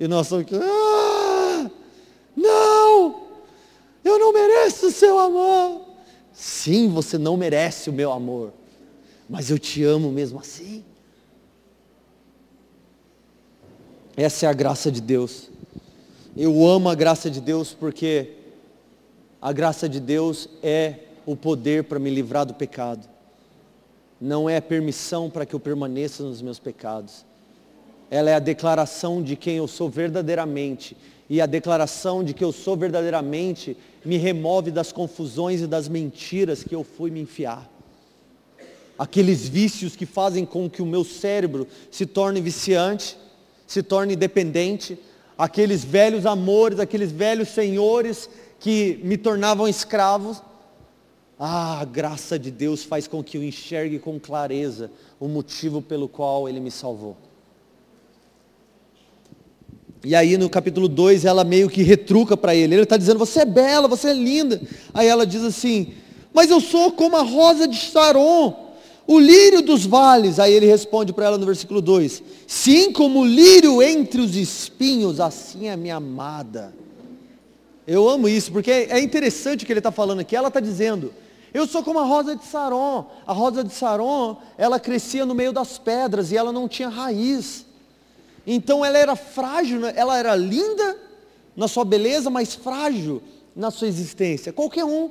[0.00, 1.70] E nós somos aqui, ah,
[2.34, 3.22] não,
[4.02, 5.82] eu não mereço o seu amor.
[6.32, 8.52] Sim, você não merece o meu amor.
[9.32, 10.84] Mas eu te amo mesmo assim.
[14.14, 15.48] Essa é a graça de Deus.
[16.36, 18.34] Eu amo a graça de Deus porque
[19.40, 23.08] a graça de Deus é o poder para me livrar do pecado.
[24.20, 27.24] Não é permissão para que eu permaneça nos meus pecados.
[28.10, 30.94] Ela é a declaração de quem eu sou verdadeiramente.
[31.30, 36.62] E a declaração de que eu sou verdadeiramente me remove das confusões e das mentiras
[36.62, 37.71] que eu fui me enfiar.
[39.02, 43.18] Aqueles vícios que fazem com que o meu cérebro se torne viciante,
[43.66, 44.96] se torne dependente,
[45.36, 50.40] aqueles velhos amores, aqueles velhos senhores que me tornavam escravos.
[51.36, 54.88] Ah, a graça de Deus faz com que eu enxergue com clareza
[55.18, 57.16] o motivo pelo qual Ele me salvou.
[60.04, 62.76] E aí no capítulo 2 ela meio que retruca para ele.
[62.76, 64.62] Ele está dizendo, você é bela, você é linda.
[64.94, 65.92] Aí ela diz assim,
[66.32, 68.61] mas eu sou como a rosa de Saron,
[69.06, 70.38] o lírio dos vales.
[70.38, 75.20] Aí ele responde para ela no versículo 2: Sim, como o lírio entre os espinhos,
[75.20, 76.74] assim é minha amada.
[77.86, 80.36] Eu amo isso, porque é interessante o que ele está falando aqui.
[80.36, 81.12] Ela está dizendo,
[81.52, 83.10] eu sou como a rosa de Saron.
[83.26, 87.66] A rosa de Saron, ela crescia no meio das pedras e ela não tinha raiz.
[88.46, 89.92] Então ela era frágil, né?
[89.96, 90.96] ela era linda
[91.54, 93.22] na sua beleza, mas frágil
[93.54, 94.52] na sua existência.
[94.52, 95.10] Qualquer um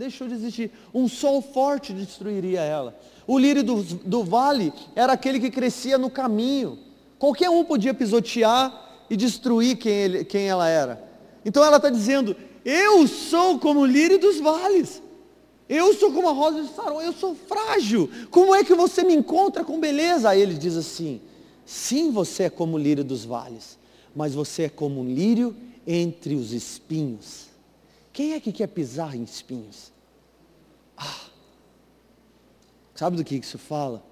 [0.00, 0.70] deixou de existir.
[0.94, 2.98] Um sol forte destruiria ela.
[3.26, 6.78] O lírio do, do vale era aquele que crescia no caminho.
[7.18, 11.04] Qualquer um podia pisotear e destruir quem, ele, quem ela era.
[11.44, 12.34] Então ela está dizendo:
[12.64, 15.02] Eu sou como o lírio dos vales.
[15.68, 18.10] Eu sou como a rosa de Saron, eu sou frágil.
[18.30, 20.30] Como é que você me encontra com beleza?
[20.30, 21.20] Aí ele diz assim:
[21.66, 23.78] Sim, você é como o lírio dos vales,
[24.16, 25.54] mas você é como um lírio
[25.86, 27.49] entre os espinhos.
[28.12, 29.92] Quem é que quer pisar em espinhos?
[30.96, 31.26] Ah,
[32.94, 34.02] sabe do que isso fala?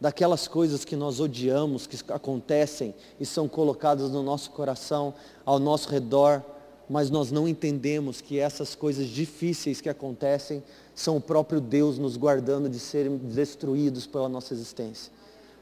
[0.00, 5.12] Daquelas coisas que nós odiamos, que acontecem e são colocadas no nosso coração,
[5.44, 6.42] ao nosso redor,
[6.88, 10.62] mas nós não entendemos que essas coisas difíceis que acontecem
[10.94, 15.12] são o próprio Deus nos guardando de serem destruídos pela nossa existência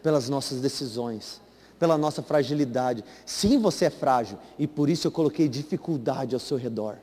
[0.02, 1.40] pelas nossas decisões,
[1.78, 3.04] pela nossa fragilidade.
[3.24, 6.96] Sim, você é frágil e por isso eu coloquei dificuldade ao seu redor.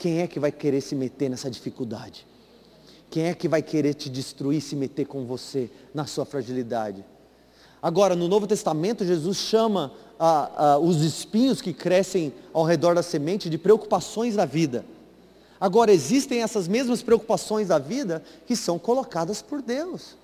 [0.00, 2.26] Quem é que vai querer se meter nessa dificuldade?
[3.10, 7.04] Quem é que vai querer te destruir, se meter com você na sua fragilidade?
[7.82, 9.92] Agora, no Novo Testamento, Jesus chama
[10.80, 14.86] os espinhos que crescem ao redor da semente de preocupações da vida.
[15.60, 20.16] Agora, existem essas mesmas preocupações da vida que são colocadas por Deus.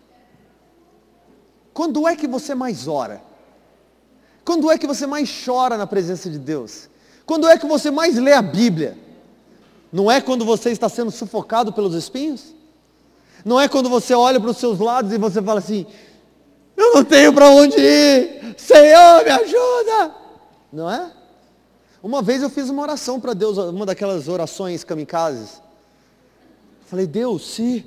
[1.74, 3.20] Quando é que você mais ora?
[4.42, 6.88] Quando é que você mais chora na presença de Deus?
[7.26, 9.04] Quando é que você mais lê a Bíblia?
[9.92, 12.54] Não é quando você está sendo sufocado pelos espinhos?
[13.44, 15.86] Não é quando você olha para os seus lados e você fala assim:
[16.76, 20.14] Eu não tenho para onde ir, Senhor, me ajuda.
[20.72, 21.12] Não é?
[22.02, 25.60] Uma vez eu fiz uma oração para Deus, uma daquelas orações kamikazes.
[26.86, 27.84] Falei, Deus, se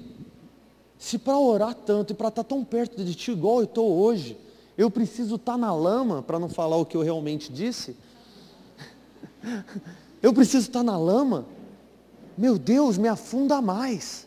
[0.99, 3.89] se para orar tanto e para estar tá tão perto de ti, igual eu estou
[3.89, 4.37] hoje,
[4.77, 7.95] eu preciso estar tá na lama, para não falar o que eu realmente disse,
[10.21, 11.45] eu preciso estar tá na lama,
[12.39, 14.25] meu Deus, me afunda mais,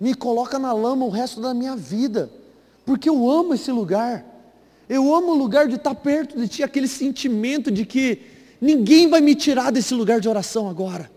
[0.00, 2.30] me coloca na lama o resto da minha vida,
[2.86, 4.24] porque eu amo esse lugar,
[4.88, 8.22] eu amo o lugar de estar perto de ti, aquele sentimento de que
[8.58, 11.10] ninguém vai me tirar desse lugar de oração agora.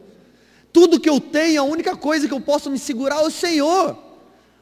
[0.73, 3.97] Tudo que eu tenho, a única coisa que eu posso me segurar é o Senhor.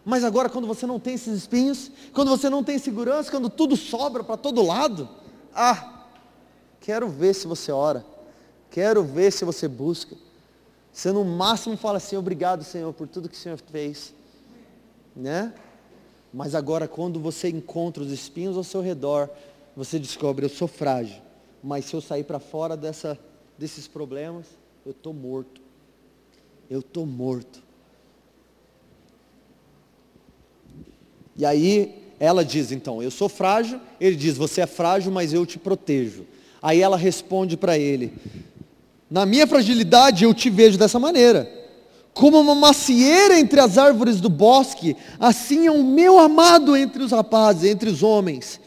[0.05, 3.75] Mas agora, quando você não tem esses espinhos, quando você não tem segurança, quando tudo
[3.75, 5.09] sobra para todo lado,
[5.51, 6.05] ah,
[6.79, 8.05] quero ver se você ora,
[8.69, 10.15] quero ver se você busca.
[10.91, 14.13] Você no máximo fala assim, obrigado Senhor por tudo que o Senhor fez,
[15.15, 15.54] né?
[16.34, 19.30] Mas agora quando você encontra os espinhos ao seu redor,
[19.75, 21.21] você descobre, eu sou frágil,
[21.63, 23.17] mas se eu sair para fora dessa,
[23.58, 24.45] desses problemas,
[24.86, 25.62] eu estou morto.
[26.69, 27.62] Eu estou morto.
[31.36, 35.45] E aí ela diz então, eu sou frágil, ele diz, você é frágil, mas eu
[35.45, 36.25] te protejo.
[36.62, 38.13] Aí ela responde para ele,
[39.12, 41.52] na minha fragilidade eu te vejo dessa maneira.
[42.13, 47.12] Como uma macieira entre as árvores do bosque, assim é o meu amado entre os
[47.12, 48.60] rapazes, entre os homens.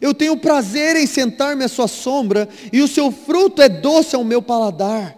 [0.00, 4.24] Eu tenho prazer em sentar-me à sua sombra, e o seu fruto é doce ao
[4.24, 5.16] meu paladar.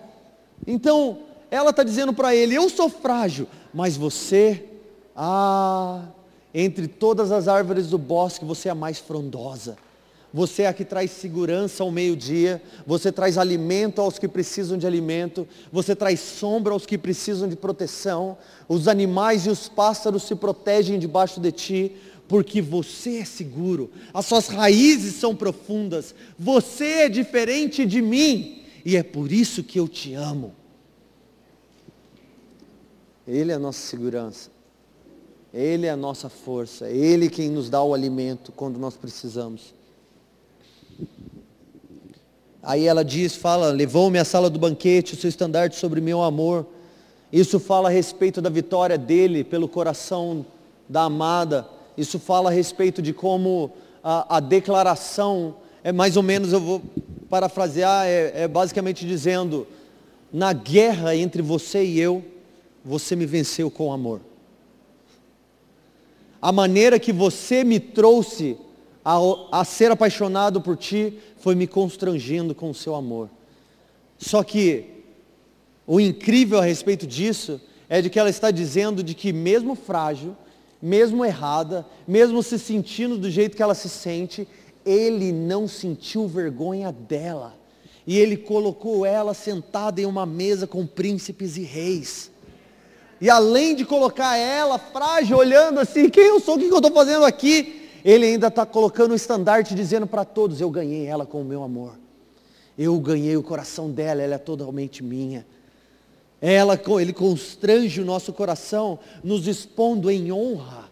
[0.67, 1.19] Então,
[1.51, 4.63] ela está dizendo para ele: Eu sou frágil, mas você,
[5.17, 6.03] ah,
[6.55, 9.77] entre todas as árvores do bosque, você é a mais frondosa.
[10.37, 14.87] Você é a que traz segurança ao meio-dia, você traz alimento aos que precisam de
[14.87, 18.37] alimento, você traz sombra aos que precisam de proteção.
[18.69, 21.97] Os animais e os pássaros se protegem debaixo de ti,
[22.29, 28.95] porque você é seguro, as suas raízes são profundas, você é diferente de mim, e
[28.95, 30.53] é por isso que eu te amo.
[33.27, 34.51] Ele é a nossa segurança,
[35.55, 39.75] Ele é a nossa força, é Ele quem nos dá o alimento quando nós precisamos.
[42.63, 46.67] Aí ela diz, fala, levou-me à sala do banquete, o seu estandarte sobre meu amor.
[47.33, 50.45] Isso fala a respeito da vitória dele pelo coração
[50.89, 51.69] da amada.
[51.97, 53.71] Isso fala a respeito de como
[54.03, 56.83] a, a declaração, é mais ou menos, eu vou
[57.29, 59.67] parafrasear, é, é basicamente dizendo,
[60.33, 62.25] na guerra entre você e eu,
[62.85, 64.21] você me venceu com amor.
[66.41, 68.57] A maneira que você me trouxe
[69.09, 73.31] a, a, ser apaixonado por ti foi me constrangendo com o seu amor.
[74.19, 75.05] Só que
[75.87, 80.37] o incrível a respeito disso é de que ela está dizendo de que mesmo frágil,
[80.83, 84.49] mesmo errada, mesmo se sentindo do jeito que ela se sente,
[84.85, 87.55] ele não sentiu vergonha dela.
[88.05, 92.29] E ele colocou ela sentada em uma mesa com príncipes e reis.
[93.21, 96.93] E além de colocar ela frágil, olhando assim, quem eu sou, o que eu estou
[96.93, 97.86] fazendo aqui?
[98.07, 101.65] Ele ainda está colocando o estandarte dizendo para todos, eu ganhei ela com o meu
[101.65, 101.99] amor.
[102.79, 105.45] Eu ganhei o coração dela, ela é totalmente minha.
[106.41, 110.89] Ela, ele constrange o nosso coração, nos expondo em honra,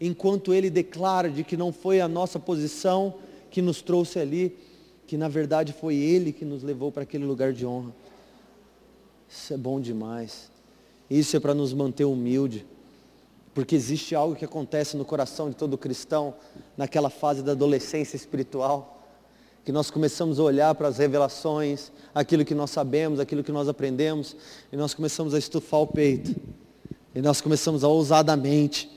[0.00, 3.16] enquanto ele declara de que não foi a nossa posição
[3.50, 4.56] que nos trouxe ali,
[5.06, 7.94] que na verdade foi ele que nos levou para aquele lugar de honra.
[9.28, 10.50] Isso é bom demais.
[11.10, 12.64] Isso é para nos manter humilde.
[13.58, 16.32] Porque existe algo que acontece no coração de todo cristão
[16.76, 19.02] naquela fase da adolescência espiritual
[19.64, 23.68] que nós começamos a olhar para as revelações, aquilo que nós sabemos, aquilo que nós
[23.68, 24.36] aprendemos,
[24.70, 26.36] e nós começamos a estufar o peito.
[27.12, 28.88] E nós começamos a ousadamente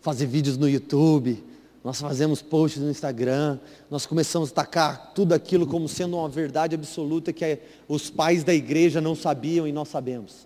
[0.00, 1.40] fazer vídeos no YouTube,
[1.84, 6.74] nós fazemos posts no Instagram, nós começamos a tacar tudo aquilo como sendo uma verdade
[6.74, 10.44] absoluta que os pais da igreja não sabiam e nós sabemos.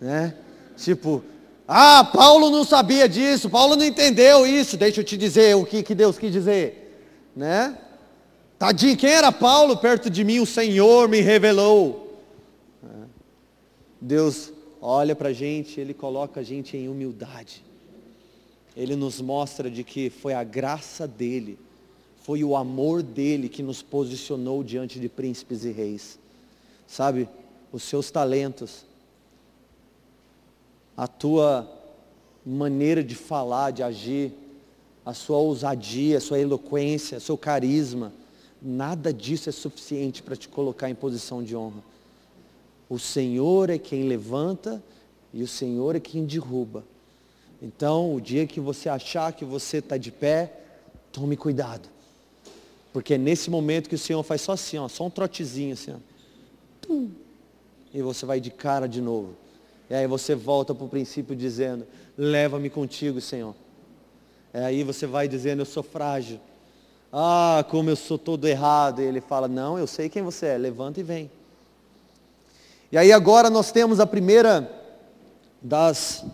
[0.00, 0.34] Né?
[0.76, 1.22] Tipo,
[1.72, 5.84] ah, Paulo não sabia disso, Paulo não entendeu isso, deixa eu te dizer o que,
[5.84, 7.00] que Deus quis dizer.
[7.36, 7.78] Né?
[8.58, 10.40] Tadinho, quem era Paulo perto de mim?
[10.40, 12.20] O Senhor me revelou.
[14.00, 14.52] Deus
[14.82, 17.64] olha para a gente, Ele coloca a gente em humildade.
[18.76, 21.56] Ele nos mostra de que foi a graça dEle,
[22.24, 26.18] foi o amor dEle que nos posicionou diante de príncipes e reis.
[26.84, 27.28] Sabe,
[27.70, 28.84] os seus talentos,
[31.00, 31.66] a tua
[32.44, 34.34] maneira de falar, de agir,
[35.02, 38.12] a sua ousadia, a sua eloquência, o seu carisma,
[38.60, 41.82] nada disso é suficiente para te colocar em posição de honra.
[42.86, 44.82] O Senhor é quem levanta
[45.32, 46.84] e o Senhor é quem derruba.
[47.62, 50.52] Então, o dia que você achar que você está de pé,
[51.10, 51.88] tome cuidado.
[52.92, 55.94] Porque é nesse momento que o Senhor faz só assim, ó, só um trotezinho assim.
[56.90, 57.04] Ó.
[57.94, 59.34] E você vai de cara de novo.
[59.90, 61.84] E aí você volta para o princípio dizendo,
[62.16, 63.56] leva-me contigo, Senhor.
[64.54, 66.40] E aí você vai dizendo, eu sou frágil.
[67.12, 69.02] Ah, como eu sou todo errado.
[69.02, 71.30] E ele fala: Não, eu sei quem você é, levanta e vem.
[72.92, 74.70] E aí agora nós temos a primeira
[75.60, 76.24] das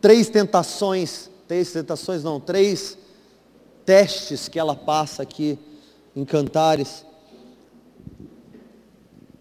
[0.00, 2.96] três tentações, três tentações não, três
[3.84, 5.58] testes que ela passa aqui
[6.14, 7.04] em Cantares.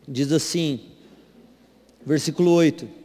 [0.07, 0.91] Diz assim,
[2.05, 3.04] versículo 8.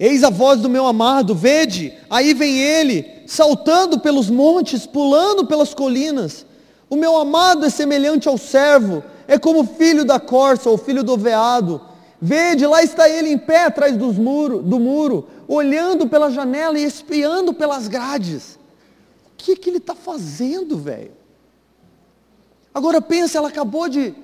[0.00, 5.74] Eis a voz do meu amado, vede, aí vem ele, saltando pelos montes, pulando pelas
[5.74, 6.46] colinas.
[6.88, 11.18] O meu amado é semelhante ao servo, é como filho da corça ou filho do
[11.18, 11.82] veado.
[12.18, 16.82] Vede, lá está ele em pé atrás dos muro, do muro, olhando pela janela e
[16.84, 18.58] espiando pelas grades.
[19.26, 21.12] O que, que ele está fazendo, velho?
[22.72, 24.14] Agora pensa, ela acabou de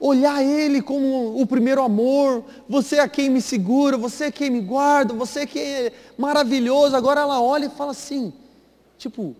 [0.00, 4.60] olhar Ele como o primeiro amor, você é quem me segura, você é quem me
[4.60, 6.96] guarda, você é quem é maravilhoso.
[6.96, 8.32] Agora ela olha e fala assim,
[8.96, 9.36] tipo,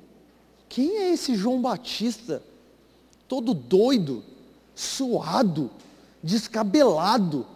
[0.69, 2.43] quem é esse João Batista,
[3.27, 4.23] todo doido,
[4.75, 5.71] suado,
[6.23, 7.47] descabelado,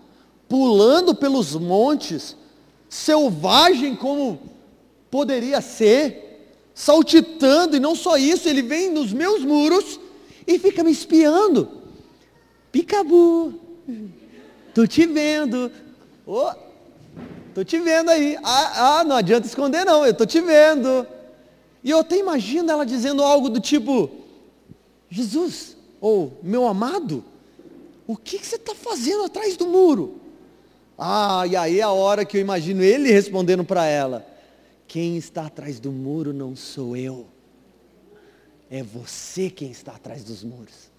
[0.49, 2.35] pulando pelos montes,
[2.89, 4.41] selvagem como
[5.11, 10.01] poderia ser, saltitando, e não só isso, ele vem nos meus muros
[10.47, 11.84] e fica me espiando.
[12.75, 13.55] Picabu,
[14.75, 15.70] tô te vendo.
[16.27, 16.51] Oh,
[17.55, 18.37] tô te vendo aí.
[18.43, 21.07] Ah, ah, não adianta esconder não, eu tô te vendo.
[21.85, 24.11] E eu até imagino ela dizendo algo do tipo,
[25.09, 27.25] Jesus, ou meu amado,
[28.09, 30.20] o que, que você está fazendo atrás do muro?
[30.99, 34.27] Ah, e aí é a hora que eu imagino ele respondendo para ela:
[34.89, 37.25] Quem está atrás do muro não sou eu,
[38.68, 40.93] é você quem está atrás dos muros,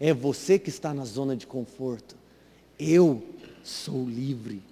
[0.00, 2.16] é você que está na zona de conforto.
[2.78, 3.22] Eu
[3.62, 4.62] sou livre,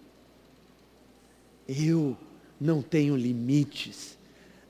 [1.68, 2.16] eu
[2.60, 4.16] não tenho limites,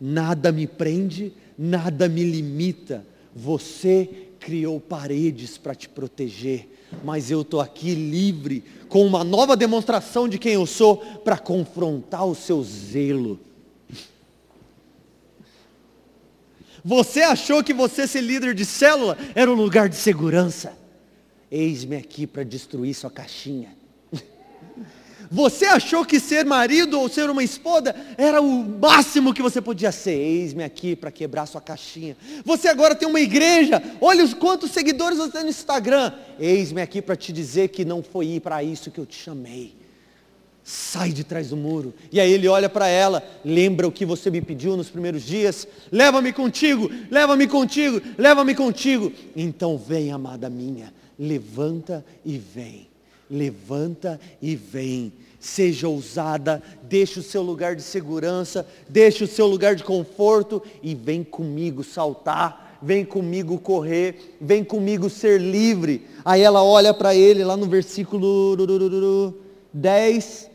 [0.01, 3.05] nada me prende, nada me limita.
[3.35, 6.69] Você criou paredes para te proteger,
[7.03, 12.27] mas eu estou aqui livre, com uma nova demonstração de quem eu sou, para confrontar
[12.27, 13.41] o seu zelo.
[16.85, 20.77] Você achou que você ser líder de célula era um lugar de segurança?
[21.51, 23.75] Eis-me aqui para destruir sua caixinha.
[25.31, 29.91] Você achou que ser marido ou ser uma esposa era o máximo que você podia
[29.91, 30.13] ser?
[30.13, 32.17] Eis-me aqui para quebrar sua caixinha.
[32.45, 33.83] Você agora tem uma igreja.
[34.01, 36.13] Olha os quantos seguidores você tem no Instagram.
[36.39, 39.84] Eis-me aqui para te dizer que não foi para isso que eu te chamei.
[40.65, 41.95] Sai de trás do muro.
[42.11, 45.69] E aí ele olha para ela, lembra o que você me pediu nos primeiros dias?
[45.93, 49.13] Leva-me contigo, leva-me contigo, leva-me contigo.
[49.37, 52.89] Então vem, amada minha, levanta e vem
[53.31, 55.13] levanta e vem.
[55.41, 60.95] Seja ousada, deixe o seu lugar de segurança, deixe o seu lugar de conforto e
[60.95, 66.07] vem comigo saltar, vem comigo correr, vem comigo ser livre.
[66.25, 68.57] Aí ela olha para ele lá no versículo
[69.73, 70.51] 10,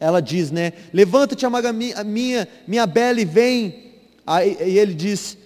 [0.00, 0.72] ela diz, né?
[0.92, 3.92] Levanta-te, amaga minha, minha bela e vem.
[4.26, 5.36] Aí e ele diz,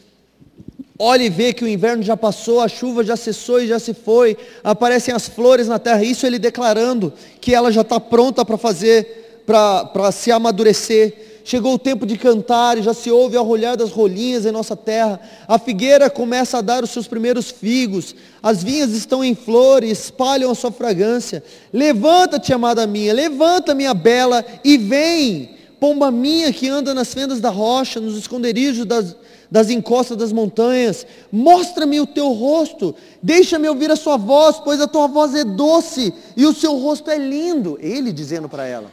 [0.98, 3.92] Olhe e vê que o inverno já passou, a chuva já cessou e já se
[3.92, 8.56] foi, aparecem as flores na terra, isso ele declarando que ela já está pronta para
[8.56, 11.33] fazer, para se amadurecer.
[11.46, 14.74] Chegou o tempo de cantar e já se ouve ao rolhar das rolinhas em nossa
[14.74, 15.20] terra.
[15.46, 19.90] A figueira começa a dar os seus primeiros figos, as vinhas estão em flor e
[19.90, 21.44] espalham a sua fragrância.
[21.70, 27.50] Levanta-te, amada minha, levanta, minha bela, e vem, pomba minha que anda nas fendas da
[27.50, 29.14] rocha, nos esconderijos das
[29.50, 31.06] das encostas das montanhas.
[31.30, 32.92] Mostra-me o teu rosto,
[33.22, 37.08] deixa-me ouvir a sua voz, pois a tua voz é doce e o seu rosto
[37.08, 37.78] é lindo.
[37.80, 38.90] Ele dizendo para ela,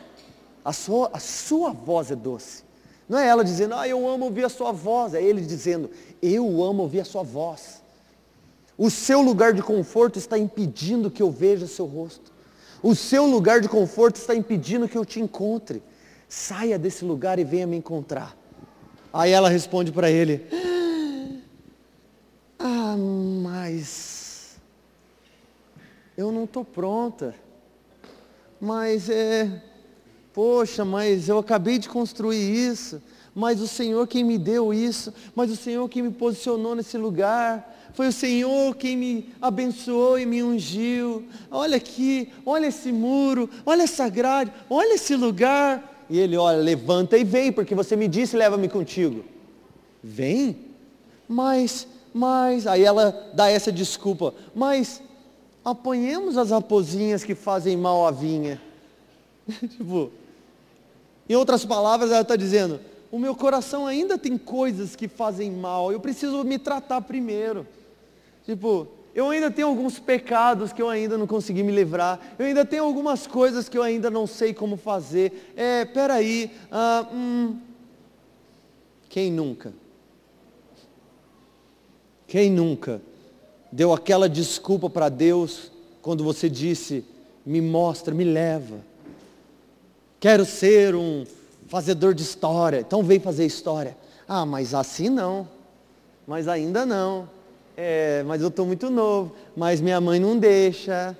[0.63, 2.63] a sua, a sua voz é doce.
[3.09, 5.13] Não é ela dizendo, ah, eu amo ouvir a sua voz.
[5.13, 5.89] É ele dizendo,
[6.21, 7.81] eu amo ouvir a sua voz.
[8.77, 12.31] O seu lugar de conforto está impedindo que eu veja seu rosto.
[12.81, 15.83] O seu lugar de conforto está impedindo que eu te encontre.
[16.27, 18.35] Saia desse lugar e venha me encontrar.
[19.13, 20.47] Aí ela responde para ele:
[22.57, 24.57] Ah, mas
[26.17, 27.35] eu não estou pronta.
[28.59, 29.61] Mas é,
[30.33, 33.01] poxa, mas eu acabei de construir isso.
[33.33, 35.13] Mas o Senhor quem me deu isso.
[35.35, 37.71] Mas o Senhor quem me posicionou nesse lugar.
[37.93, 41.23] Foi o Senhor quem me abençoou e me ungiu.
[41.49, 46.05] Olha aqui, olha esse muro, olha essa grade, olha esse lugar.
[46.09, 49.23] E ele, olha, levanta e vem, porque você me disse, leva-me contigo.
[50.03, 50.57] Vem,
[51.27, 55.01] mas, mas, aí ela dá essa desculpa, mas
[55.63, 58.59] apanhemos as raposinhas que fazem mal à vinha.
[59.47, 60.11] tipo,
[61.31, 65.89] em outras palavras, ela está dizendo, o meu coração ainda tem coisas que fazem mal,
[65.89, 67.65] eu preciso me tratar primeiro.
[68.45, 72.19] Tipo, eu ainda tenho alguns pecados que eu ainda não consegui me livrar.
[72.37, 75.53] Eu ainda tenho algumas coisas que eu ainda não sei como fazer.
[75.55, 76.51] É, peraí.
[76.69, 77.59] Ah, hum.
[79.07, 79.73] Quem nunca?
[82.27, 83.01] Quem nunca
[83.71, 85.71] deu aquela desculpa para Deus
[86.01, 87.05] quando você disse,
[87.45, 88.90] me mostra, me leva.
[90.21, 91.25] Quero ser um
[91.67, 93.97] fazedor de história, então vem fazer história.
[94.25, 95.45] Ah, mas assim não.
[96.25, 97.27] Mas ainda não
[97.83, 101.17] é, mas eu estou muito novo, mas minha mãe não deixa,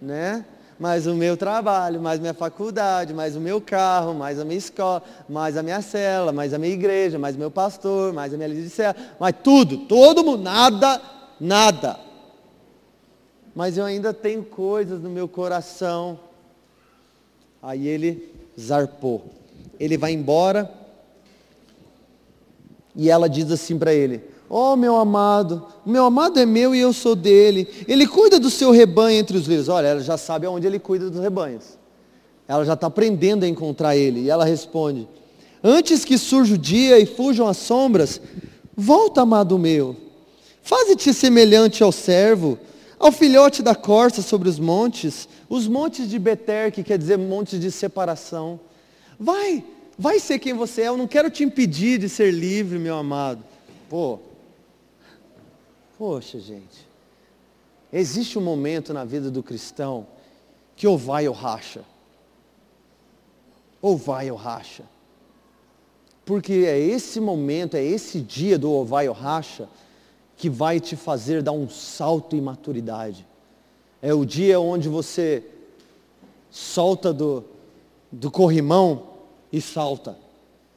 [0.00, 0.44] né?
[0.78, 5.02] Mais o meu trabalho, mais minha faculdade, mais o meu carro, mais a minha escola,
[5.28, 8.48] mais a minha cela, mais a minha igreja, mais o meu pastor, mais a minha
[8.48, 11.00] líder de cela, mais tudo, todo mundo, nada,
[11.38, 12.00] nada.
[13.54, 16.18] Mas eu ainda tenho coisas no meu coração.
[17.62, 19.24] Aí ele zarpou.
[19.78, 20.70] Ele vai embora
[22.94, 26.92] e ela diz assim para ele: Oh, meu amado, meu amado é meu e eu
[26.92, 27.68] sou dele.
[27.86, 29.68] Ele cuida do seu rebanho entre os lírios.
[29.68, 31.78] Olha, ela já sabe aonde ele cuida dos rebanhos.
[32.48, 34.20] Ela já está aprendendo a encontrar ele.
[34.20, 35.08] E ela responde:
[35.62, 38.20] Antes que surja o dia e fujam as sombras,
[38.76, 39.96] volta, amado meu.
[40.62, 42.58] Faze-te semelhante ao servo,
[42.98, 47.60] ao filhote da corça sobre os montes, os montes de Beter, que quer dizer montes
[47.60, 48.58] de separação.
[49.18, 49.62] Vai,
[49.98, 50.88] vai ser quem você é.
[50.88, 53.44] Eu não quero te impedir de ser livre, meu amado.
[53.90, 54.18] Pô,
[56.00, 56.88] Poxa, gente.
[57.92, 60.06] Existe um momento na vida do cristão
[60.74, 61.84] que ou vai ou racha.
[63.82, 64.82] Ou vai ou racha.
[66.24, 69.68] Porque é esse momento, é esse dia do ou vai ou racha
[70.38, 73.26] que vai te fazer dar um salto em maturidade.
[74.02, 75.44] É o dia onde você
[76.50, 77.44] solta do,
[78.10, 79.08] do corrimão
[79.52, 80.16] e salta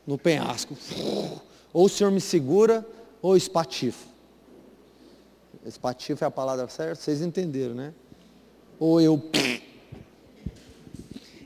[0.06, 0.76] no penhasco.
[1.72, 2.86] Ou o Senhor me segura,
[3.22, 4.08] ou espatifo.
[5.66, 7.94] Espatifo é a palavra certa, vocês entenderam, né?
[8.78, 9.22] Ou eu.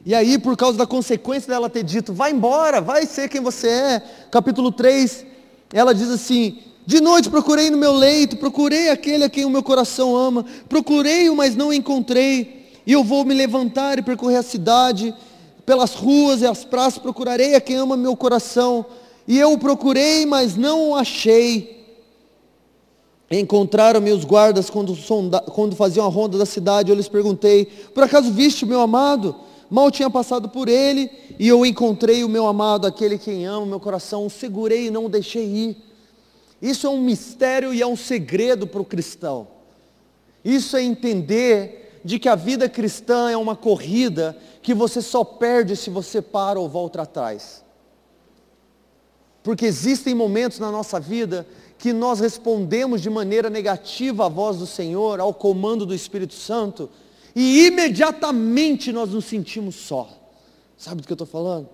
[0.03, 3.67] E aí, por causa da consequência dela ter dito, vai embora, vai ser quem você
[3.67, 3.99] é.
[4.31, 5.25] Capítulo 3,
[5.71, 9.61] ela diz assim: De noite procurei no meu leito, procurei aquele a quem o meu
[9.61, 12.71] coração ama, procurei-o, mas não encontrei.
[12.85, 15.13] E eu vou me levantar e percorrer a cidade,
[15.65, 18.85] pelas ruas e as praças, procurarei a quem ama meu coração.
[19.27, 21.85] E eu o procurei, mas não o achei.
[23.29, 26.89] Encontraram meus guardas quando, sonda, quando faziam a ronda da cidade.
[26.89, 29.35] Eu lhes perguntei: Por acaso viste o meu amado?
[29.69, 33.79] Mal tinha passado por ele e eu encontrei o meu amado, aquele quem ama meu
[33.81, 34.25] coração.
[34.25, 35.86] O segurei e não o deixei ir.
[36.61, 39.47] Isso é um mistério e é um segredo para o cristão.
[40.43, 45.75] Isso é entender de que a vida cristã é uma corrida que você só perde
[45.75, 47.63] se você para ou volta atrás.
[49.43, 51.47] Porque existem momentos na nossa vida
[51.77, 56.89] que nós respondemos de maneira negativa à voz do Senhor, ao comando do Espírito Santo,
[57.35, 60.09] e imediatamente nós nos sentimos só.
[60.77, 61.69] Sabe do que eu estou falando?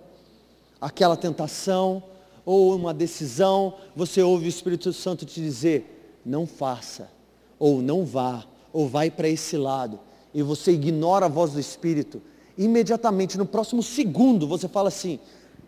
[0.80, 2.04] Aquela tentação
[2.46, 7.10] ou uma decisão, você ouve o Espírito Santo te dizer, não faça,
[7.58, 10.00] ou não vá, ou vai para esse lado,
[10.34, 12.22] e você ignora a voz do Espírito,
[12.58, 15.20] imediatamente, no próximo segundo, você fala assim,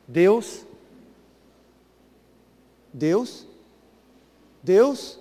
[0.07, 0.65] Deus,
[2.93, 3.45] Deus,
[4.63, 5.19] Deus,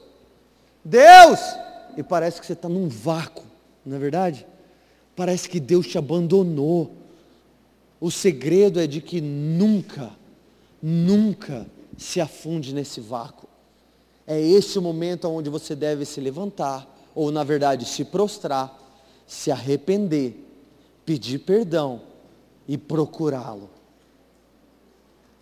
[0.85, 1.41] Deus!
[1.97, 3.45] E parece que você está num vácuo,
[3.85, 4.47] não é verdade?
[5.15, 6.93] Parece que Deus te abandonou.
[8.01, 10.11] O segredo é de que nunca,
[10.87, 11.66] nunca
[11.97, 13.49] se afunde nesse vácuo.
[14.26, 18.78] É esse o momento onde você deve se levantar, ou na verdade se prostrar,
[19.26, 20.37] se arrepender,
[21.07, 22.03] pedir perdão
[22.68, 23.70] e procurá-lo.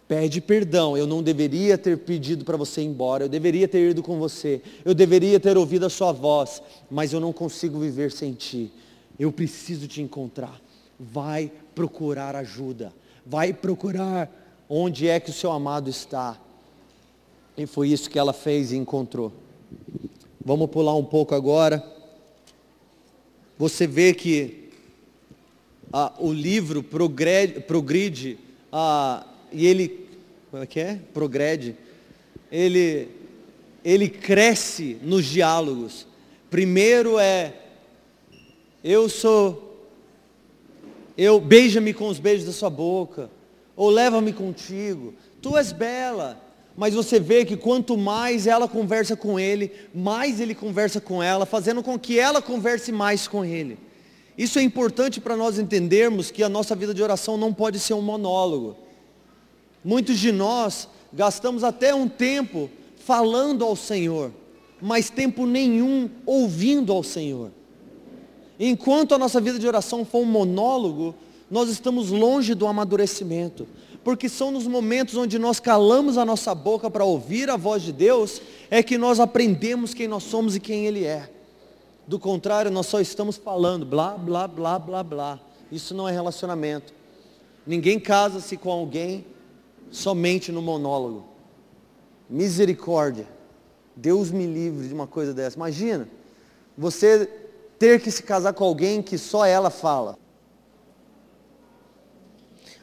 [0.06, 4.02] Pede perdão, eu não deveria ter pedido para você ir embora, eu deveria ter ido
[4.02, 8.32] com você, eu deveria ter ouvido a sua voz, mas eu não consigo viver sem
[8.32, 8.70] ti.
[9.18, 10.60] Eu preciso te encontrar.
[11.00, 12.92] Vai procurar ajuda,
[13.26, 14.41] vai procurar
[14.74, 16.40] onde é que o seu amado está.
[17.58, 19.30] E foi isso que ela fez e encontrou.
[20.42, 21.84] Vamos pular um pouco agora.
[23.58, 24.70] Você vê que
[25.92, 28.38] ah, o livro progrede, progride
[28.72, 30.08] ah, e ele
[30.50, 30.98] como é que é?
[31.12, 31.76] Progrede.
[32.50, 33.08] Ele,
[33.84, 36.06] ele cresce nos diálogos.
[36.50, 37.54] Primeiro é,
[38.82, 39.86] eu sou,
[41.16, 43.30] eu beija-me com os beijos da sua boca,
[43.82, 45.12] ou leva-me contigo.
[45.40, 46.40] Tu és bela.
[46.76, 51.44] Mas você vê que quanto mais ela conversa com ele, mais ele conversa com ela,
[51.44, 53.76] fazendo com que ela converse mais com ele.
[54.38, 57.94] Isso é importante para nós entendermos que a nossa vida de oração não pode ser
[57.94, 58.76] um monólogo.
[59.84, 62.70] Muitos de nós gastamos até um tempo
[63.04, 64.30] falando ao Senhor,
[64.80, 67.50] mas tempo nenhum ouvindo ao Senhor.
[68.60, 71.16] Enquanto a nossa vida de oração for um monólogo,
[71.52, 73.68] nós estamos longe do amadurecimento,
[74.02, 77.92] porque são nos momentos onde nós calamos a nossa boca para ouvir a voz de
[77.92, 78.40] Deus,
[78.70, 81.28] é que nós aprendemos quem nós somos e quem Ele é.
[82.06, 85.40] Do contrário, nós só estamos falando blá, blá, blá, blá, blá.
[85.70, 86.94] Isso não é relacionamento.
[87.66, 89.26] Ninguém casa-se com alguém
[89.90, 91.26] somente no monólogo.
[92.30, 93.28] Misericórdia.
[93.94, 95.56] Deus me livre de uma coisa dessa.
[95.56, 96.08] Imagina,
[96.78, 97.28] você
[97.78, 100.21] ter que se casar com alguém que só ela fala.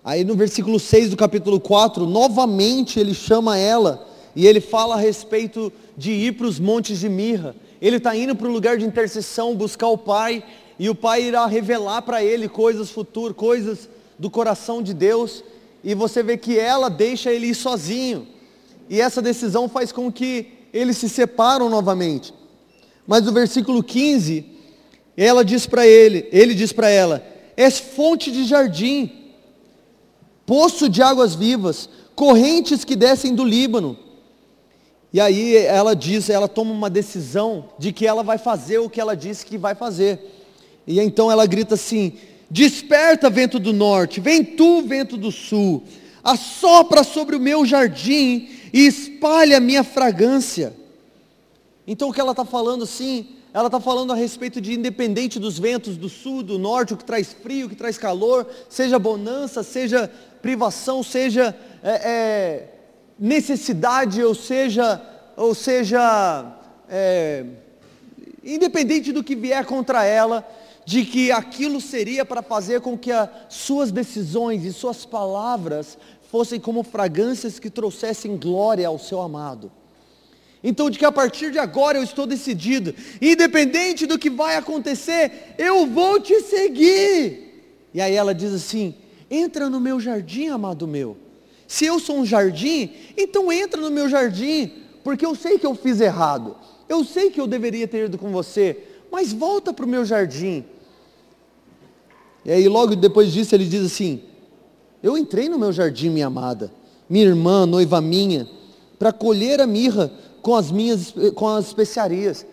[0.09, 4.97] Aí no versículo 6 do capítulo 4, novamente ele chama ela e ele fala a
[4.97, 7.55] respeito de ir para os montes de mirra.
[7.79, 10.43] Ele está indo para o lugar de intercessão buscar o Pai
[10.79, 13.87] e o Pai irá revelar para ele coisas futuras, coisas
[14.17, 15.43] do coração de Deus
[15.83, 18.27] e você vê que ela deixa ele ir sozinho.
[18.89, 22.33] E essa decisão faz com que eles se separam novamente.
[23.05, 24.43] Mas no versículo 15,
[25.15, 27.23] ela diz para ele, ele diz para ela:
[27.55, 29.18] És fonte de jardim,
[30.49, 33.95] poço de águas vivas, correntes que descem do Líbano.
[35.13, 38.99] E aí ela diz, ela toma uma decisão de que ela vai fazer o que
[38.99, 40.19] ela disse que vai fazer.
[40.87, 42.13] E então ela grita assim:
[42.49, 45.83] Desperta, vento do norte, vem tu, vento do sul,
[46.23, 50.75] assopra sobre o meu jardim e espalha a minha fragrância.
[51.85, 55.57] Então o que ela está falando assim, ela está falando a respeito de independente dos
[55.57, 59.63] ventos do sul, do norte, o que traz frio, o que traz calor, seja bonança,
[59.63, 62.67] seja privação, seja é, é,
[63.17, 65.01] necessidade, ou seja,
[65.35, 66.45] ou seja,
[66.87, 67.45] é,
[68.43, 70.47] independente do que vier contra ela,
[70.85, 75.97] de que aquilo seria para fazer com que as suas decisões e suas palavras
[76.29, 79.71] fossem como fragrâncias que trouxessem glória ao seu amado.
[80.63, 85.55] Então, de que a partir de agora eu estou decidido, independente do que vai acontecer,
[85.57, 87.63] eu vou te seguir.
[87.93, 88.93] E aí ela diz assim:
[89.31, 91.15] entra no meu jardim, amado meu.
[91.67, 94.71] Se eu sou um jardim, então entra no meu jardim,
[95.03, 96.55] porque eu sei que eu fiz errado.
[96.89, 98.77] Eu sei que eu deveria ter ido com você,
[99.11, 100.65] mas volta para o meu jardim.
[102.43, 104.21] E aí logo depois disso ele diz assim:
[105.01, 106.71] Eu entrei no meu jardim, minha amada,
[107.09, 108.49] minha irmã, noiva minha,
[108.97, 110.11] para colher a mirra
[110.41, 112.45] com as minhas com as especiarias.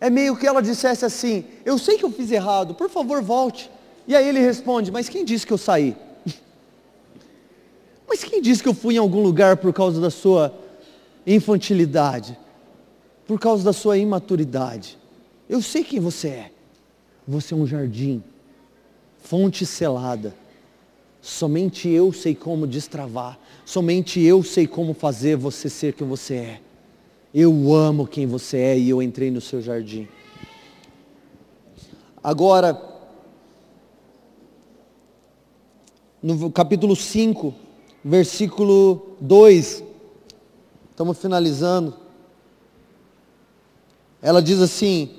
[0.00, 3.70] É meio que ela dissesse assim: Eu sei que eu fiz errado, por favor, volte.
[4.06, 5.96] E aí ele responde: Mas quem disse que eu saí?
[8.08, 10.54] Mas quem disse que eu fui em algum lugar por causa da sua
[11.26, 12.38] infantilidade?
[13.26, 14.98] Por causa da sua imaturidade?
[15.48, 16.50] Eu sei quem você é.
[17.26, 18.22] Você é um jardim
[19.24, 20.34] fonte selada.
[21.20, 23.38] Somente eu sei como destravar.
[23.64, 26.60] Somente eu sei como fazer você ser quem você é.
[27.36, 30.06] Eu amo quem você é e eu entrei no seu jardim.
[32.22, 32.80] Agora,
[36.22, 37.52] no capítulo 5,
[38.04, 39.82] versículo 2,
[40.92, 41.94] estamos finalizando.
[44.22, 45.10] Ela diz assim: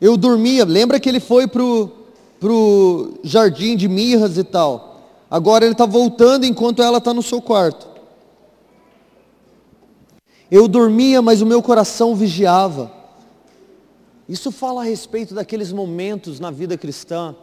[0.00, 5.00] Eu dormia, lembra que ele foi para o jardim de mirras e tal.
[5.30, 7.95] Agora ele está voltando enquanto ela está no seu quarto.
[10.50, 12.92] Eu dormia, mas o meu coração vigiava.
[14.28, 17.34] Isso fala a respeito daqueles momentos na vida cristã.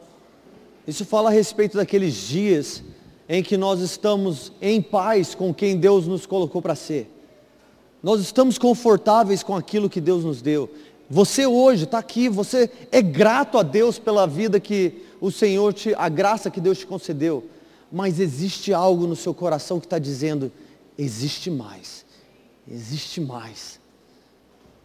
[0.88, 2.84] Isso fala a respeito daqueles dias
[3.28, 7.10] em que nós estamos em paz com quem Deus nos colocou para ser.
[8.01, 10.70] Nós estamos confortáveis com aquilo que Deus nos deu.
[11.10, 15.93] Você hoje está aqui, você é grato a Deus pela vida que o Senhor te,
[15.95, 17.45] a graça que Deus te concedeu.
[17.91, 20.51] Mas existe algo no seu coração que está dizendo,
[20.97, 22.03] existe mais,
[22.68, 23.80] existe mais.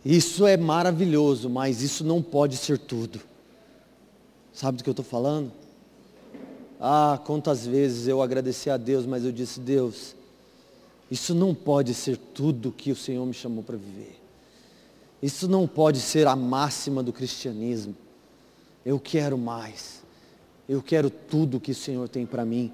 [0.04, 3.20] Isso é maravilhoso, mas isso não pode ser tudo.
[4.52, 5.52] Sabe do que eu estou falando?
[6.80, 10.14] Ah, quantas vezes eu agradeci a Deus, mas eu disse, Deus,
[11.10, 14.18] isso não pode ser tudo que o Senhor me chamou para viver.
[15.22, 17.96] Isso não pode ser a máxima do cristianismo.
[18.86, 20.02] Eu quero mais.
[20.68, 22.72] Eu quero tudo que o Senhor tem para mim.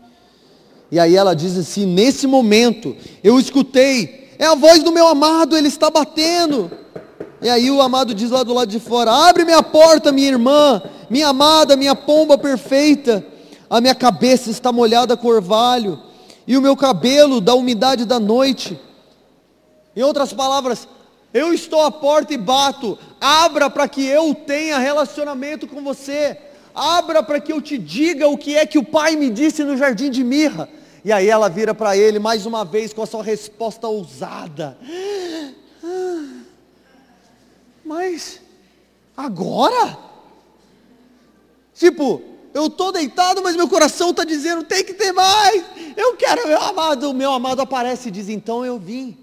[0.91, 5.57] E aí ela diz assim: nesse momento eu escutei, é a voz do meu amado,
[5.57, 6.71] ele está batendo.
[7.41, 10.83] E aí o amado diz lá do lado de fora: abre minha porta, minha irmã,
[11.11, 13.25] minha amada, minha pomba perfeita.
[13.69, 16.01] A minha cabeça está molhada com orvalho,
[16.47, 18.79] e o meu cabelo da umidade da noite.
[19.97, 20.89] Em outras palavras,
[21.33, 22.99] eu estou à porta e bato.
[23.21, 26.39] Abra para que eu tenha relacionamento com você.
[26.75, 29.77] Abra para que eu te diga o que é que o pai me disse no
[29.77, 30.69] jardim de mirra.
[31.05, 34.79] E aí ela vira para ele mais uma vez com a sua resposta ousada.
[37.85, 38.41] Mas
[39.15, 39.99] agora?
[41.75, 42.23] Tipo,
[42.55, 45.65] eu estou deitado, mas meu coração está dizendo, tem que ter mais.
[45.97, 47.11] Eu quero meu amado.
[47.11, 49.19] O meu amado aparece e diz, então eu vim.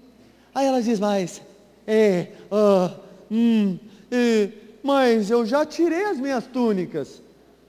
[0.54, 1.42] Aí ela diz, mas
[1.86, 2.94] é, ah,
[3.30, 3.78] hum,
[4.10, 4.50] é,
[4.82, 7.22] mas eu já tirei as minhas túnicas.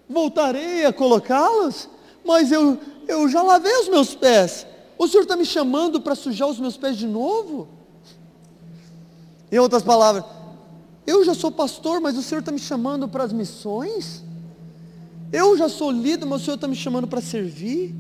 [0.08, 1.90] Voltarei a colocá-las,
[2.26, 4.66] mas eu, eu já lavei os meus pés.
[4.98, 7.68] O Senhor está me chamando para sujar os meus pés de novo?
[9.52, 10.24] Em outras palavras,
[11.06, 14.24] eu já sou pastor, mas o Senhor está me chamando para as missões?
[15.32, 17.96] Eu já sou líder, mas o Senhor está me chamando para servir?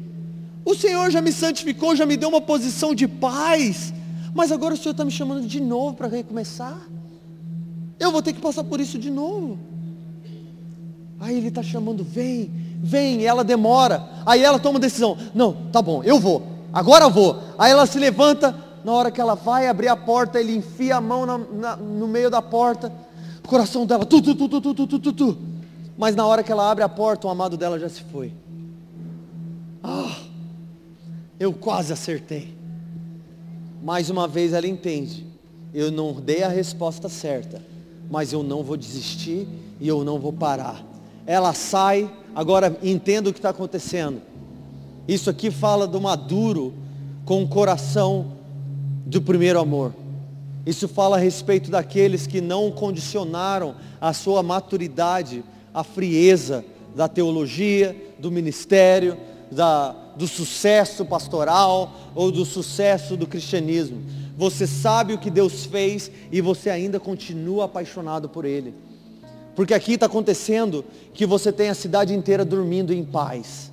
[0.65, 3.93] O Senhor já me santificou, já me deu uma posição de paz
[4.33, 6.77] mas agora o Senhor está me chamando de novo para recomeçar.
[7.99, 9.59] Eu vou ter que passar por isso de novo.
[11.23, 12.51] Aí ele está chamando, vem,
[12.81, 14.03] vem, e ela demora.
[14.25, 16.43] Aí ela toma decisão, não, tá bom, eu vou,
[16.73, 17.39] agora eu vou.
[17.57, 18.53] Aí ela se levanta,
[18.83, 22.09] na hora que ela vai abrir a porta, ele enfia a mão na, na, no
[22.09, 22.91] meio da porta,
[23.41, 25.37] o coração dela, tu, tu, tu, tu, tu, tu, tu, tu.
[25.97, 28.33] Mas na hora que ela abre a porta, o amado dela já se foi.
[29.81, 30.17] Ah,
[31.39, 32.53] eu quase acertei.
[33.81, 35.25] Mais uma vez ela entende.
[35.73, 37.61] Eu não dei a resposta certa,
[38.11, 39.47] mas eu não vou desistir
[39.79, 40.91] e eu não vou parar.
[41.25, 44.21] Ela sai, agora entenda o que está acontecendo.
[45.07, 46.73] Isso aqui fala do maduro
[47.25, 48.33] com o coração
[49.05, 49.93] do primeiro amor.
[50.65, 55.43] Isso fala a respeito daqueles que não condicionaram a sua maturidade
[55.73, 56.63] à frieza
[56.95, 59.17] da teologia, do ministério,
[59.51, 64.01] da, do sucesso pastoral ou do sucesso do cristianismo.
[64.37, 68.73] Você sabe o que Deus fez e você ainda continua apaixonado por Ele.
[69.55, 70.83] Porque aqui está acontecendo
[71.13, 73.71] que você tem a cidade inteira dormindo em paz.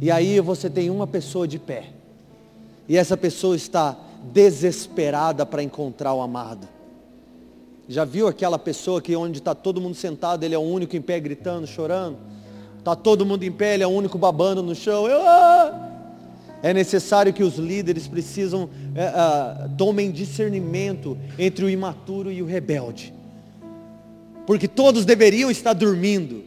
[0.00, 1.90] E aí você tem uma pessoa de pé.
[2.88, 3.96] E essa pessoa está
[4.32, 6.66] desesperada para encontrar o amado.
[7.88, 11.02] Já viu aquela pessoa que onde está todo mundo sentado, ele é o único em
[11.02, 12.18] pé gritando, chorando?
[12.78, 15.06] Está todo mundo em pé, ele é o único babando no chão.
[15.06, 15.88] Eu, ah!
[16.62, 22.46] É necessário que os líderes precisam é, é, tomem discernimento entre o imaturo e o
[22.46, 23.14] rebelde.
[24.48, 26.42] Porque todos deveriam estar dormindo.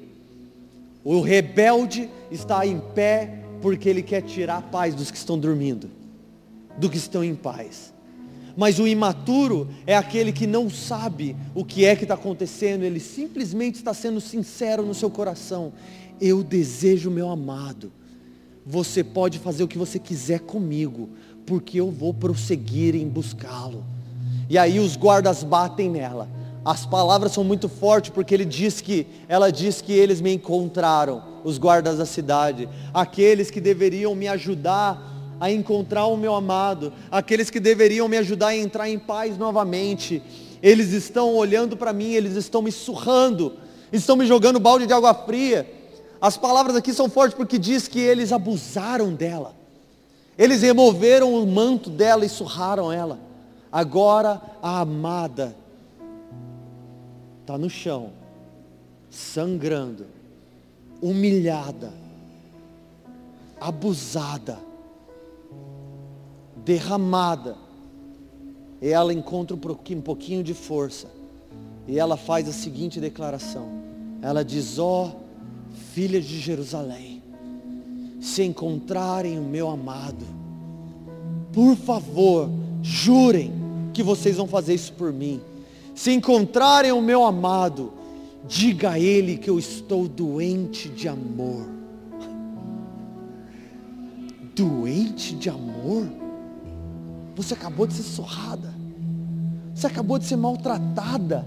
[1.04, 5.88] O rebelde está em pé porque ele quer tirar a paz dos que estão dormindo
[6.80, 7.94] do que estão em paz.
[8.58, 13.00] Mas o imaturo é aquele que não sabe o que é que está acontecendo, ele
[13.00, 15.72] simplesmente está sendo sincero no seu coração.
[16.20, 17.92] Eu desejo meu amado.
[18.66, 21.08] Você pode fazer o que você quiser comigo,
[21.46, 23.86] porque eu vou prosseguir em buscá-lo.
[24.50, 26.41] E aí os guardas batem nela.
[26.64, 31.24] As palavras são muito fortes porque ele diz que ela diz que eles me encontraram,
[31.44, 35.10] os guardas da cidade, aqueles que deveriam me ajudar
[35.40, 40.22] a encontrar o meu amado, aqueles que deveriam me ajudar a entrar em paz novamente.
[40.62, 43.54] Eles estão olhando para mim, eles estão me surrando,
[43.92, 45.68] estão me jogando balde de água fria.
[46.22, 49.56] As palavras aqui são fortes porque diz que eles abusaram dela.
[50.38, 53.20] Eles removeram o manto dela e surraram ela.
[53.72, 55.56] Agora a amada
[57.52, 58.12] está no chão,
[59.10, 60.06] sangrando,
[61.02, 61.92] humilhada,
[63.60, 64.58] abusada
[66.64, 67.58] derramada.
[68.82, 71.08] E ela encontra um pouquinho, de força.
[71.88, 73.70] E ela faz a seguinte declaração.
[74.22, 75.12] Ela diz, ó oh,
[75.94, 77.22] filha de Jerusalém,
[78.20, 80.26] se encontrarem o meu amado,
[81.52, 82.50] por favor,
[82.82, 83.52] jurem
[83.94, 85.42] que vocês vão fazer isso por mim.
[85.94, 87.94] Se encontrarem o meu amado,
[88.48, 91.68] diga a ele que eu estou doente de amor.
[94.56, 96.08] Doente de amor?
[97.36, 98.74] Você acabou de ser sorrada.
[99.74, 101.46] Você acabou de ser maltratada.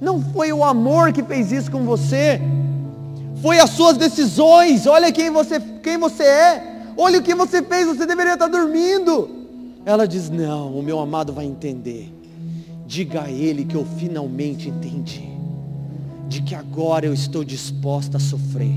[0.00, 2.40] Não foi o amor que fez isso com você.
[3.42, 4.86] Foi as suas decisões.
[4.86, 6.82] Olha quem você, quem você é.
[6.96, 7.86] Olha o que você fez.
[7.86, 9.28] Você deveria estar dormindo.
[9.84, 12.17] Ela diz: Não, o meu amado vai entender.
[12.88, 15.28] Diga a ele que eu finalmente entendi.
[16.26, 18.74] De que agora eu estou disposta a sofrer.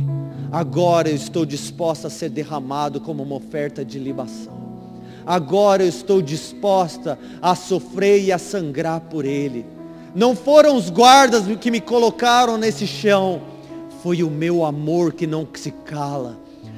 [0.52, 4.62] Agora eu estou disposta a ser derramado como uma oferta de libação
[5.26, 9.66] agora eu estou disposta a sofrer e a sangrar por ele.
[10.14, 13.42] Não foram os guardas que me colocaram nesse chão,
[14.04, 16.38] foi o meu amor que não se cala,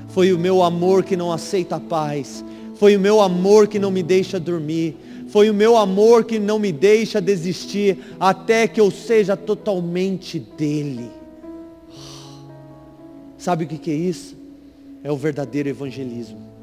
[0.09, 3.89] foi o meu amor que não aceita a paz, foi o meu amor que não
[3.89, 4.95] me deixa dormir,
[5.33, 11.09] foi o meu amor que não me deixa desistir até que eu seja totalmente dele.
[13.35, 14.37] Sabe o que é isso?
[15.03, 16.53] É o verdadeiro evangelismo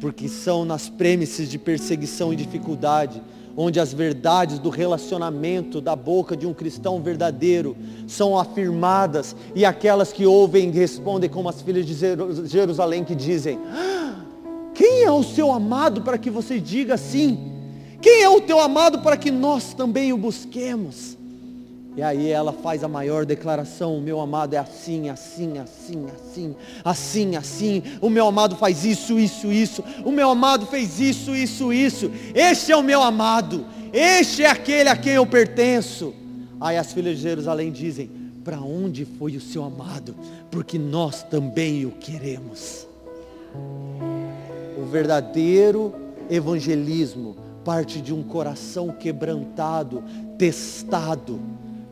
[0.00, 3.22] porque são nas premissas de perseguição e dificuldade,
[3.56, 7.74] onde as verdades do relacionamento da boca de um cristão verdadeiro
[8.06, 11.94] são afirmadas e aquelas que ouvem respondem como as filhas de
[12.46, 14.16] Jerusalém que dizem: ah,
[14.74, 17.55] Quem é o seu amado para que você diga assim?
[18.06, 21.18] Quem é o teu amado para que nós também o busquemos?
[21.96, 26.54] E aí ela faz a maior declaração, o meu amado é assim, assim, assim, assim,
[26.84, 31.72] assim, assim, o meu amado faz isso, isso, isso, o meu amado fez isso, isso,
[31.72, 36.14] isso, este é o meu amado, este é aquele a quem eu pertenço.
[36.60, 38.08] Aí as filhas de Jerusalém dizem,
[38.44, 40.14] para onde foi o seu amado?
[40.48, 42.86] Porque nós também o queremos.
[44.78, 45.92] O verdadeiro
[46.30, 50.04] evangelismo parte de um coração quebrantado,
[50.38, 51.40] testado,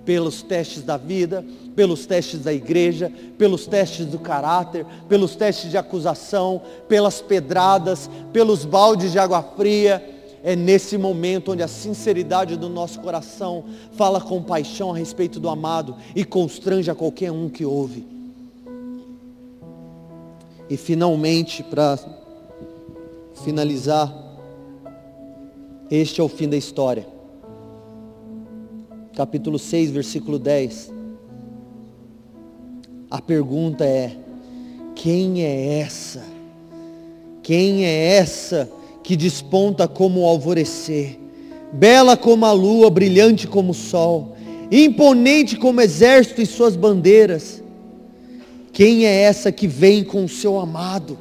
[0.05, 1.45] pelos testes da vida,
[1.75, 8.64] pelos testes da igreja, pelos testes do caráter, pelos testes de acusação, pelas pedradas, pelos
[8.64, 10.01] baldes de água fria.
[10.45, 13.64] É nesse momento onde a sinceridade do nosso coração
[13.97, 18.07] fala com paixão a respeito do amado e constrange a qualquer um que ouve.
[20.70, 21.99] E finalmente, para
[23.43, 24.24] finalizar,
[25.91, 27.14] este é o fim da história
[29.14, 30.93] capítulo 6, versículo 10.
[33.11, 34.16] A pergunta é:
[34.95, 36.22] quem é essa?
[37.43, 38.68] Quem é essa
[39.03, 41.18] que desponta como o alvorecer,
[41.72, 44.35] bela como a lua, brilhante como o sol,
[44.70, 47.62] imponente como exército e suas bandeiras.
[48.72, 51.16] Quem é essa que vem com o seu amado,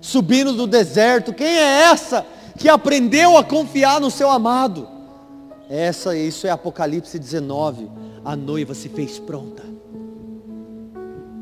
[0.00, 1.32] subindo do deserto?
[1.32, 2.24] Quem é essa
[2.56, 4.88] que aprendeu a confiar no seu amado?
[5.68, 7.88] Essa, isso é Apocalipse 19.
[8.24, 9.62] A noiva se fez pronta.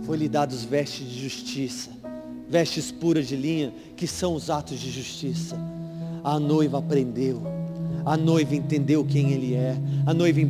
[0.02, 1.90] Foi-lhe dados vestes de justiça,
[2.48, 5.56] vestes puras de linha, que são os atos de justiça.
[6.22, 7.42] A noiva aprendeu.
[8.04, 9.76] A noiva entendeu quem ele é.
[10.04, 10.40] A noiva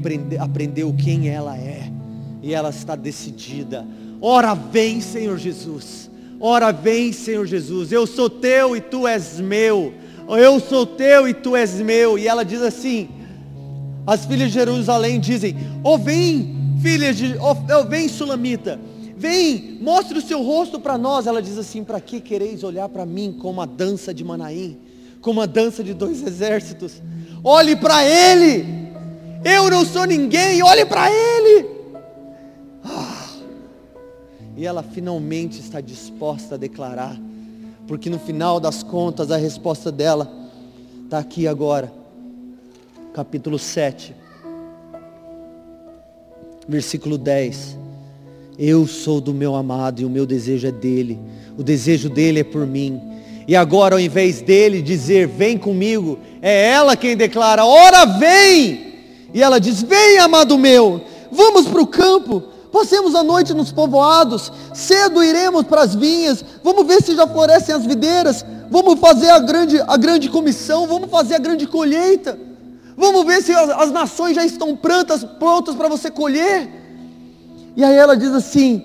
[0.40, 1.90] aprendeu quem ela é.
[2.42, 3.86] E ela está decidida
[4.26, 6.10] Ora vem, Senhor Jesus.
[6.40, 7.92] Ora vem, Senhor Jesus.
[7.92, 9.92] Eu sou teu e tu és meu.
[10.28, 12.18] Eu sou teu e tu és meu.
[12.18, 13.08] E ela diz assim:
[14.06, 17.36] as filhas de Jerusalém dizem: Oh, vem, filhas de.
[17.38, 18.78] Oh, oh vem, Sulamita.
[19.16, 21.26] Vem, mostre o seu rosto para nós.
[21.26, 24.78] Ela diz assim: Para que quereis olhar para mim como a dança de Manaim?
[25.20, 27.02] Como a dança de dois exércitos?
[27.42, 28.66] Olhe para ele.
[29.44, 30.62] Eu não sou ninguém.
[30.62, 31.66] Olhe para ele.
[32.84, 33.24] Ah.
[34.56, 37.16] E ela finalmente está disposta a declarar,
[37.86, 40.30] porque no final das contas a resposta dela
[41.04, 41.92] está aqui agora,
[43.12, 44.14] capítulo 7,
[46.66, 47.78] versículo 10.
[48.58, 51.18] Eu sou do meu amado e o meu desejo é dele,
[51.58, 53.00] o desejo dele é por mim.
[53.46, 58.94] E agora, ao invés dele dizer, vem comigo, é ela quem declara, ora vem!
[59.34, 62.42] E ela diz, vem amado meu, vamos para o campo,
[62.74, 67.72] Passemos a noite nos povoados, cedo iremos para as vinhas, vamos ver se já florescem
[67.72, 72.36] as videiras, vamos fazer a grande, a grande comissão, vamos fazer a grande colheita,
[72.96, 76.68] vamos ver se as, as nações já estão prontas, prontas para você colher.
[77.76, 78.82] E aí ela diz assim: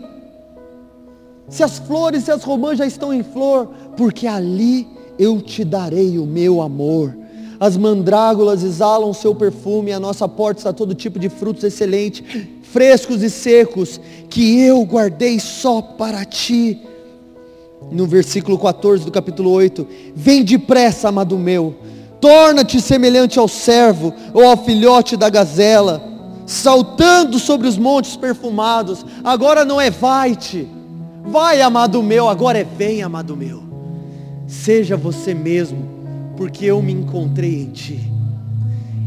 [1.50, 4.88] se as flores, se as romãs já estão em flor, porque ali
[5.18, 7.18] eu te darei o meu amor.
[7.60, 12.24] As mandrágoras exalam seu perfume, a nossa porta está todo tipo de frutos excelentes
[12.72, 13.99] frescos e secos,
[14.30, 16.80] que eu guardei só para ti.
[17.91, 21.76] No versículo 14 do capítulo 8: Vem depressa, amado meu,
[22.20, 26.03] torna-te semelhante ao servo ou ao filhote da gazela,
[26.45, 29.05] saltando sobre os montes perfumados.
[29.24, 30.67] Agora não é vai-te,
[31.24, 33.63] vai, amado meu, agora é vem, amado meu.
[34.45, 35.88] Seja você mesmo,
[36.36, 38.18] porque eu me encontrei em ti.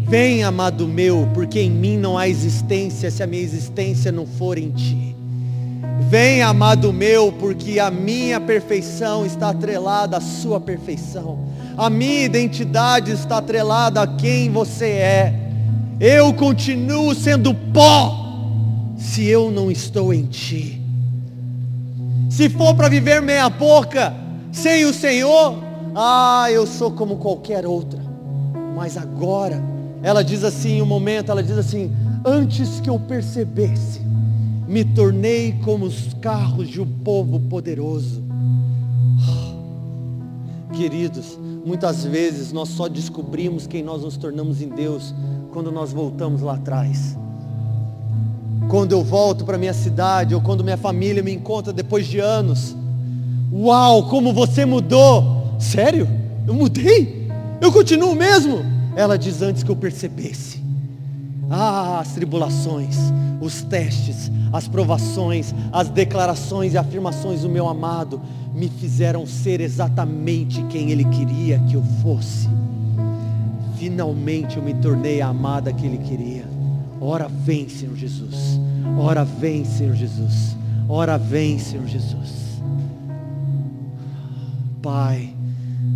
[0.07, 4.59] Vem, amado meu, porque em mim não há existência se a minha existência não for
[4.59, 5.17] em ti.
[6.09, 11.39] Vem, amado meu, porque a minha perfeição está atrelada à sua perfeição.
[11.77, 15.35] A minha identidade está atrelada a quem você é.
[15.99, 18.23] Eu continuo sendo pó
[18.99, 20.83] se eu não estou em ti.
[22.29, 24.15] Se for para viver meia boca
[24.51, 25.63] sem o Senhor,
[25.95, 28.01] ah, eu sou como qualquer outra.
[28.77, 29.63] Mas agora
[30.03, 31.93] ela diz assim, em um momento, ela diz assim:
[32.25, 34.01] Antes que eu percebesse,
[34.67, 38.23] me tornei como os carros de um povo poderoso.
[40.73, 45.15] Queridos, muitas vezes nós só descobrimos quem nós nos tornamos em Deus
[45.53, 47.17] quando nós voltamos lá atrás.
[48.69, 52.75] Quando eu volto para minha cidade ou quando minha família me encontra depois de anos.
[53.53, 55.57] Uau, como você mudou!
[55.59, 56.09] Sério?
[56.47, 57.29] Eu mudei?
[57.61, 58.72] Eu continuo mesmo?
[58.95, 60.63] Ela diz antes que eu percebesse.
[61.51, 62.97] Ah, as tribulações,
[63.41, 68.21] os testes, as provações, as declarações e afirmações do meu amado
[68.55, 72.49] me fizeram ser exatamente quem ele queria que eu fosse.
[73.77, 76.45] Finalmente eu me tornei a amada que ele queria.
[77.01, 78.61] Ora vem, Senhor Jesus.
[78.99, 80.57] Ora vem, Senhor Jesus.
[80.89, 82.63] Ora vem, Senhor Jesus.
[84.81, 85.35] Pai,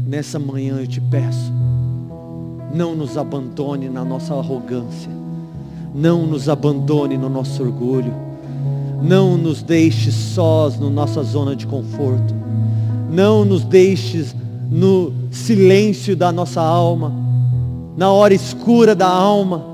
[0.07, 1.53] nessa manhã eu te peço
[2.74, 5.10] não nos abandone na nossa arrogância.
[5.94, 8.12] Não nos abandone no nosso orgulho.
[9.02, 12.34] Não nos deixe sós na nossa zona de conforto.
[13.10, 14.34] Não nos deixes
[14.70, 17.12] no silêncio da nossa alma,
[17.96, 19.64] na hora escura da alma.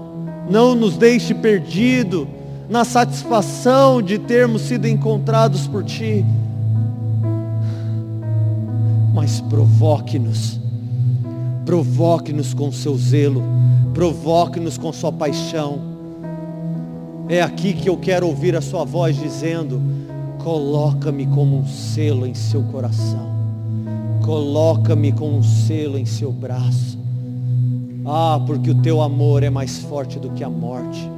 [0.50, 2.28] Não nos deixe perdido
[2.68, 6.24] na satisfação de termos sido encontrados por Ti.
[9.14, 10.61] Mas provoque-nos
[11.72, 13.42] Provoque-nos com seu zelo,
[13.94, 15.78] provoque-nos com sua paixão.
[17.30, 19.80] É aqui que eu quero ouvir a sua voz dizendo:
[20.44, 23.26] Coloca-me como um selo em seu coração,
[24.22, 26.98] coloca-me como um selo em seu braço.
[28.04, 31.10] Ah, porque o teu amor é mais forte do que a morte.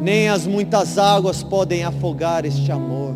[0.00, 3.14] Nem as muitas águas podem afogar este amor.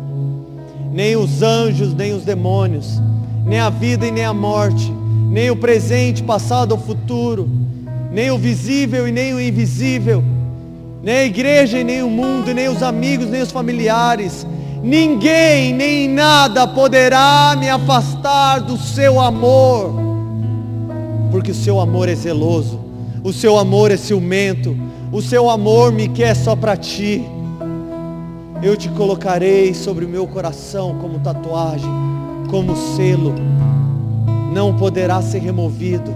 [0.93, 3.01] Nem os anjos, nem os demônios,
[3.47, 5.00] nem a vida e nem a morte
[5.31, 7.49] nem o presente, passado ou futuro,
[8.11, 10.21] nem o visível e nem o invisível,
[11.01, 14.45] nem a igreja e nem o mundo, nem os amigos, nem os familiares,
[14.83, 19.93] ninguém nem nada poderá me afastar do seu amor,
[21.31, 22.77] porque o seu amor é zeloso,
[23.23, 24.75] o seu amor é ciumento,
[25.13, 27.23] o seu amor me quer só para ti.
[28.61, 31.89] Eu te colocarei sobre o meu coração como tatuagem,
[32.49, 33.50] como selo.
[34.51, 36.13] Não poderá ser removido,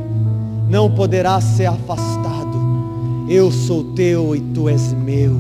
[0.70, 2.36] não poderá ser afastado.
[3.30, 5.40] Eu sou teu e tu és meu.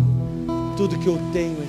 [0.77, 1.64] Tudo que eu tenho é